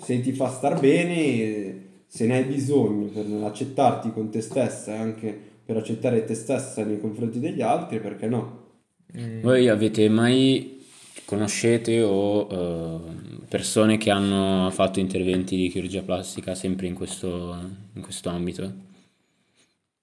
Se 0.03 0.19
ti 0.23 0.33
fa 0.33 0.49
star 0.49 0.81
bene, 0.81 1.89
se 2.07 2.27
ne 2.27 2.37
hai 2.39 2.45
bisogno 2.45 3.07
per 3.09 3.27
accettarti 3.45 4.13
con 4.13 4.31
te 4.31 4.41
stessa 4.41 4.95
e 4.95 4.97
anche 4.99 5.41
per 5.71 5.79
accettare 5.79 6.25
te 6.25 6.35
stessa 6.35 6.85
nei 6.85 6.99
confronti 6.99 7.39
degli 7.39 7.61
altri, 7.63 8.01
perché 8.01 8.27
no? 8.27 8.71
Mm. 9.17 9.41
Voi 9.41 9.69
avete 9.69 10.09
mai 10.09 10.83
conoscete 11.25 12.03
o 12.03 12.49
eh, 12.51 13.45
persone 13.47 13.97
che 13.97 14.11
hanno 14.11 14.69
fatto 14.73 14.99
interventi 14.99 15.55
di 15.55 15.69
chirurgia 15.69 16.03
plastica 16.03 16.57
sempre 16.57 16.89
in 16.89 16.95
questo, 16.95 17.57
in 17.93 18.03
questo 18.03 18.31
ambito? 18.31 18.73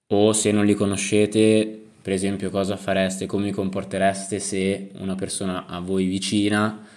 O 0.08 0.32
se 0.32 0.54
non 0.54 0.66
li 0.66 0.74
conoscete, 0.74 1.82
per 2.02 2.14
esempio, 2.14 2.50
cosa 2.50 2.78
fareste, 2.78 3.26
come 3.26 3.44
vi 3.46 3.52
comportereste 3.52 4.40
se 4.40 4.92
una 5.00 5.16
persona 5.16 5.66
a 5.66 5.82
voi 5.82 6.06
vicina 6.06 6.88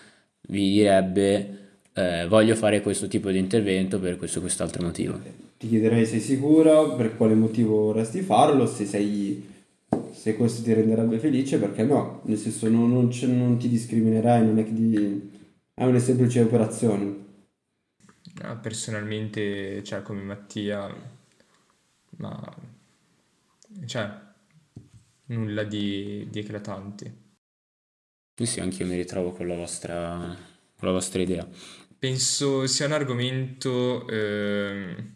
vi 0.43 0.71
direbbe 0.71 1.59
eh, 1.95 2.25
voglio 2.29 2.55
fare 2.55 2.81
questo 2.83 3.09
tipo 3.09 3.33
di 3.33 3.39
intervento 3.39 3.99
per 3.99 4.17
questo 4.17 4.39
o 4.39 4.43
quest'altro 4.43 4.85
motivo? 4.85 5.50
Ti 5.61 5.69
chiederei 5.69 6.07
sei 6.07 6.21
sicura, 6.21 6.89
per 6.97 7.17
quale 7.17 7.35
motivo 7.35 7.77
vorresti 7.83 8.21
farlo, 8.23 8.67
se 8.67 8.87
sei 8.87 9.47
se 10.13 10.37
questo 10.37 10.63
ti 10.63 10.73
renderebbe 10.73 11.19
felice, 11.19 11.59
perché 11.59 11.85
no? 11.85 12.23
Nel 12.25 12.39
senso 12.39 12.69
non, 12.69 12.91
non 12.93 13.11
non 13.37 13.59
ti 13.59 13.69
discriminerai, 13.69 14.45
non 14.47 14.59
è 14.59 14.65
che 14.65 14.75
ti- 14.75 15.31
è 15.75 15.85
una 15.85 15.99
semplice 15.99 16.41
operazione. 16.43 17.29
Ah, 18.43 18.57
personalmente, 18.57 19.83
cioè 19.85 20.03
come 20.03 20.23
Mattia, 20.23 20.89
ma 22.19 22.31
cioè 23.87 24.09
nulla 25.27 25.65
di, 25.65 26.29
di 26.31 26.39
eclatante. 26.41 27.15
Sì, 28.35 28.45
sì, 28.47 28.59
anche 28.61 28.83
io 28.83 28.89
mi 28.89 28.97
ritrovo 28.97 29.31
con 29.31 29.47
la 29.47 29.55
vostra, 29.55 30.17
con 30.77 30.89
la 30.89 30.93
vostra 30.95 31.21
idea. 31.23 31.47
Penso 31.99 32.67
sia 32.67 32.87
un 32.87 32.93
argomento, 32.93 34.09
ehm, 34.09 35.10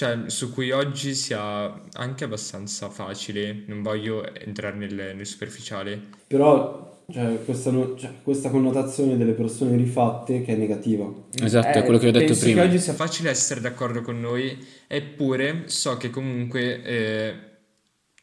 cioè, 0.00 0.18
su 0.30 0.50
cui 0.50 0.70
oggi 0.70 1.14
sia 1.14 1.78
anche 1.92 2.24
abbastanza 2.24 2.88
facile, 2.88 3.64
non 3.66 3.82
voglio 3.82 4.34
entrare 4.34 4.74
nel, 4.74 4.94
nel 5.14 5.26
superficiale. 5.26 6.00
Però 6.26 7.04
cioè, 7.12 7.44
questa, 7.44 7.70
no- 7.70 7.94
cioè, 7.98 8.10
questa 8.22 8.48
connotazione 8.48 9.18
delle 9.18 9.32
persone 9.32 9.76
rifatte 9.76 10.40
che 10.40 10.54
è 10.54 10.56
negativa. 10.56 11.06
Esatto, 11.42 11.76
è 11.76 11.82
quello 11.84 11.98
che 11.98 12.08
ho 12.08 12.12
detto 12.12 12.24
penso 12.24 12.44
prima. 12.44 12.62
Che 12.62 12.68
oggi 12.68 12.78
sia 12.78 12.94
facile 12.94 13.28
essere 13.28 13.60
d'accordo 13.60 14.00
con 14.00 14.18
noi, 14.18 14.56
eppure 14.86 15.64
so 15.66 15.98
che 15.98 16.08
comunque, 16.08 16.82
eh, 16.82 17.34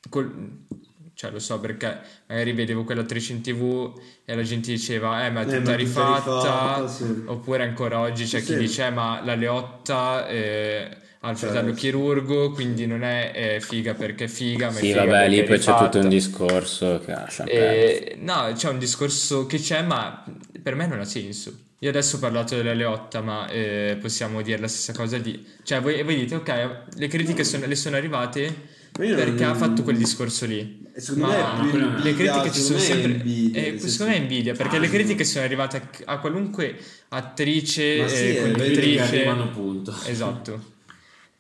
col- 0.10 0.66
cioè 1.14 1.30
lo 1.30 1.40
so 1.40 1.60
perché 1.60 1.96
magari 2.28 2.54
vedevo 2.54 2.86
quell'attrice 2.86 3.34
in 3.34 3.42
tv 3.42 3.94
e 4.26 4.34
la 4.36 4.42
gente 4.42 4.72
diceva, 4.72 5.28
eh 5.28 5.30
ma 5.30 5.42
è 5.42 5.44
Eh, 5.44 5.46
tutta 5.46 5.58
ma 5.58 5.62
tutta 5.64 5.76
rifatta, 5.76 6.38
rifatta, 6.42 6.88
sì. 6.88 7.22
oppure 7.28 7.62
ancora 7.62 8.00
oggi 8.00 8.26
c'è 8.26 8.40
chi 8.40 8.54
Sì. 8.54 8.58
dice, 8.58 8.86
"Eh, 8.88 8.90
ma 8.90 9.22
la 9.24 9.36
Leotta 9.36 10.28
eh, 10.28 11.06
ha 11.28 11.32
il 11.32 11.38
fratello 11.38 11.66
Certo. 11.68 11.80
chirurgo, 11.80 12.52
quindi 12.52 12.86
non 12.88 13.04
è 13.04 13.32
eh, 13.36 13.60
figa 13.62 13.94
perché 13.94 14.26
è 14.26 14.28
figa, 14.28 14.68
ma 14.72 14.78
è 14.78 14.82
Sì, 14.82 14.88
figa 14.88 15.06
vabbè, 15.06 15.28
lì 15.28 15.44
perché 15.44 15.48
poi 15.48 15.60
c'è 15.60 15.84
tutto 15.84 16.00
un 16.00 16.10
discorso 16.10 17.02
che 17.04 17.12
lascia. 17.12 17.44
Eh, 17.44 18.18
no, 18.22 18.52
c'è 18.56 18.70
un 18.70 18.80
discorso 18.80 19.46
che 19.46 19.60
c'è, 19.60 19.82
ma 19.84 20.24
per 20.62 20.76
me 20.76 20.88
non 20.88 21.00
ha 21.00 21.06
senso. 21.06 21.66
Io 21.80 21.90
adesso 21.90 22.16
ho 22.16 22.20
parlato 22.20 22.56
della 22.56 22.74
Leotta, 22.74 23.22
ma 23.22 23.48
eh, 23.50 23.98
possiamo 24.02 24.42
dire 24.42 24.58
la 24.60 24.68
stessa 24.68 24.94
cosa 24.94 25.18
di... 25.20 25.46
Cioè, 25.64 25.80
voi, 25.80 26.02
voi 26.02 26.16
dite, 26.16 26.36
ok, 26.36 26.70
le 26.96 27.08
critiche 27.08 27.44
sono- 27.44 27.68
le 27.68 27.76
sono 27.76 27.96
arrivate 27.98 28.76
io 29.00 29.06
non- 29.10 29.16
perché 29.16 29.44
ha 29.44 29.54
fatto 29.54 29.84
quel 29.84 29.98
discorso 29.98 30.46
lì. 30.48 30.86
Secondo 30.96 31.28
Ma 31.28 31.62
me 31.62 31.70
più 31.70 31.78
le 31.80 32.10
invidia, 32.10 32.14
critiche 32.16 32.52
ci 32.56 32.62
sono 32.62 32.80
sempre... 32.80 33.12
invidia, 33.12 33.62
eh, 33.62 33.80
sì, 33.80 33.90
secondo 33.90 34.12
me 34.14 34.18
è 34.18 34.22
invidia, 34.22 34.54
perché 34.56 34.80
le 34.80 34.90
critiche 34.90 35.24
sono 35.24 35.46
arrivate 35.46 35.78
a, 36.06 36.14
a 36.14 36.20
qualunque 36.20 36.76
attrice, 37.10 37.98
Ma 38.02 38.08
sì, 38.08 38.36
eh, 38.38 38.42
conduttrice... 38.42 39.24
punto. 39.54 39.96
Esatto. 40.08 40.76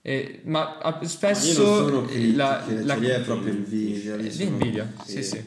Eh, 0.09 0.39
ma 0.45 0.77
a- 0.77 0.99
Ma 1.01 1.05
spesso 1.05 1.61
non 1.63 1.85
sono 1.89 2.01
critiche, 2.05 2.35
la, 2.37 2.63
la- 2.83 2.93
cioè, 2.93 2.99
lì 3.01 3.07
è 3.07 3.21
proprio 3.23 3.51
invidia. 3.53 4.15
lì 4.15 4.27
Eh, 4.27 4.31
sono- 4.31 4.49
l'invidia, 4.49 4.93
sì 5.03 5.21
sì. 5.21 5.43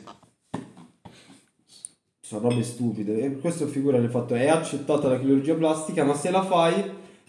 Sono 2.20 2.48
robe 2.48 2.62
stupide. 2.62 3.24
E 3.24 3.38
questo 3.38 3.66
figura 3.66 3.96
il 3.96 4.10
fatto 4.10 4.34
è 4.34 4.48
accettata 4.48 5.08
la 5.08 5.18
chirurgia 5.18 5.54
plastica, 5.54 6.04
ma 6.04 6.14
se 6.14 6.30
la 6.30 6.44
fai 6.44 6.74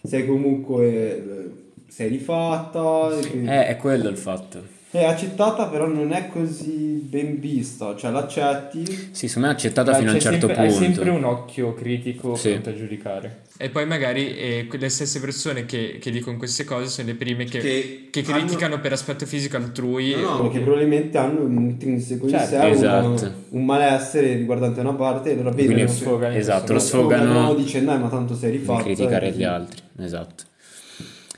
sei 0.02 0.26
comunque 0.26 0.84
eh, 0.86 1.50
sei 1.88 2.08
rifatta. 2.10 3.16
e 3.18 3.26
quindi- 3.30 3.48
Eh, 3.48 3.66
è 3.66 3.76
quello 3.78 4.10
il 4.10 4.18
fatto. 4.18 4.62
È 4.94 5.02
accettata, 5.04 5.68
però 5.68 5.86
non 5.86 6.12
è 6.12 6.28
così 6.28 7.00
ben 7.02 7.40
vista. 7.40 7.96
Cioè, 7.96 8.10
l'accetti. 8.10 8.84
Sì, 9.12 9.26
secondo 9.26 9.48
me 9.48 9.54
è 9.54 9.56
accettata 9.56 9.90
Beh, 9.92 9.96
fino 9.98 10.10
a 10.10 10.12
un 10.12 10.20
certo 10.20 10.46
sempre, 10.48 10.62
Hai 10.62 10.68
punto. 10.68 10.84
sempre 10.84 11.10
un 11.10 11.24
occhio 11.24 11.72
critico 11.72 12.34
Sì. 12.34 12.50
pronto 12.50 12.68
a 12.68 12.74
giudicare. 12.76 13.40
E 13.56 13.70
poi 13.70 13.86
magari 13.86 14.36
eh, 14.36 14.68
le 14.70 14.88
stesse 14.90 15.18
persone 15.20 15.64
che, 15.64 15.96
che 15.98 16.10
dicono 16.10 16.36
queste 16.36 16.64
cose 16.64 16.88
sono 16.88 17.06
le 17.08 17.14
prime 17.14 17.44
che, 17.44 17.58
Che 17.60 18.08
che 18.10 18.20
hanno- 18.32 18.40
criticano 18.44 18.80
per 18.80 18.92
aspetto 18.92 19.24
fisico 19.24 19.56
altrui. 19.56 20.14
No, 20.14 20.20
no, 20.36 20.42
Perché 20.42 20.58
probabilmente 20.60 21.16
hanno 21.16 21.40
un 21.40 21.54
intrinseco 21.56 22.24
in 22.26 22.30
Certo, 22.30 22.48
sé 22.50 22.56
un- 22.66 22.72
esatto. 22.72 23.32
un, 23.48 23.64
malessere 23.64 24.34
riguardante 24.34 24.80
una 24.80 24.92
parte 24.92 25.30
e 25.30 25.32
allora 25.32 25.52
Quindi 25.54 25.72
vedono 25.72 25.88
lo 25.88 25.94
sfogano 25.94 26.34
esatto, 26.36 26.72
lo 26.74 26.78
sfogano 26.78 27.54
dicendo 27.54 27.90
dai 27.92 27.98
ma 28.00 28.08
tanto 28.10 28.34
sei 28.36 28.50
di 28.50 28.56
rifatta 28.58 28.82
criticare 28.82 29.30
gli 29.30 29.42
altri. 29.42 29.80
Esatto. 30.00 30.44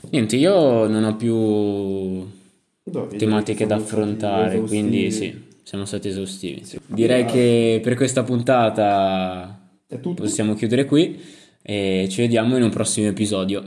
Niente, 0.09 0.35
io 0.35 0.87
non 0.87 1.05
ho 1.05 1.15
più 1.15 2.43
tematiche 3.17 3.65
da 3.65 3.75
affrontare, 3.75 4.59
quindi 4.61 5.09
sì, 5.11 5.33
siamo 5.63 5.85
stati 5.85 6.07
esaustivi. 6.09 6.63
Direi 6.85 7.25
che 7.25 7.79
per 7.81 7.95
questa 7.95 8.23
puntata 8.23 9.59
È 9.87 9.99
tutto. 9.99 10.21
possiamo 10.21 10.53
chiudere 10.53 10.85
qui 10.85 11.19
e 11.61 12.07
ci 12.09 12.21
vediamo 12.21 12.55
in 12.57 12.63
un 12.63 12.69
prossimo 12.69 13.07
episodio. 13.07 13.63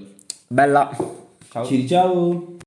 Bella! 0.46 0.90
Ciao. 1.50 1.64
Ci 1.64 1.86
ciao. 1.88 2.56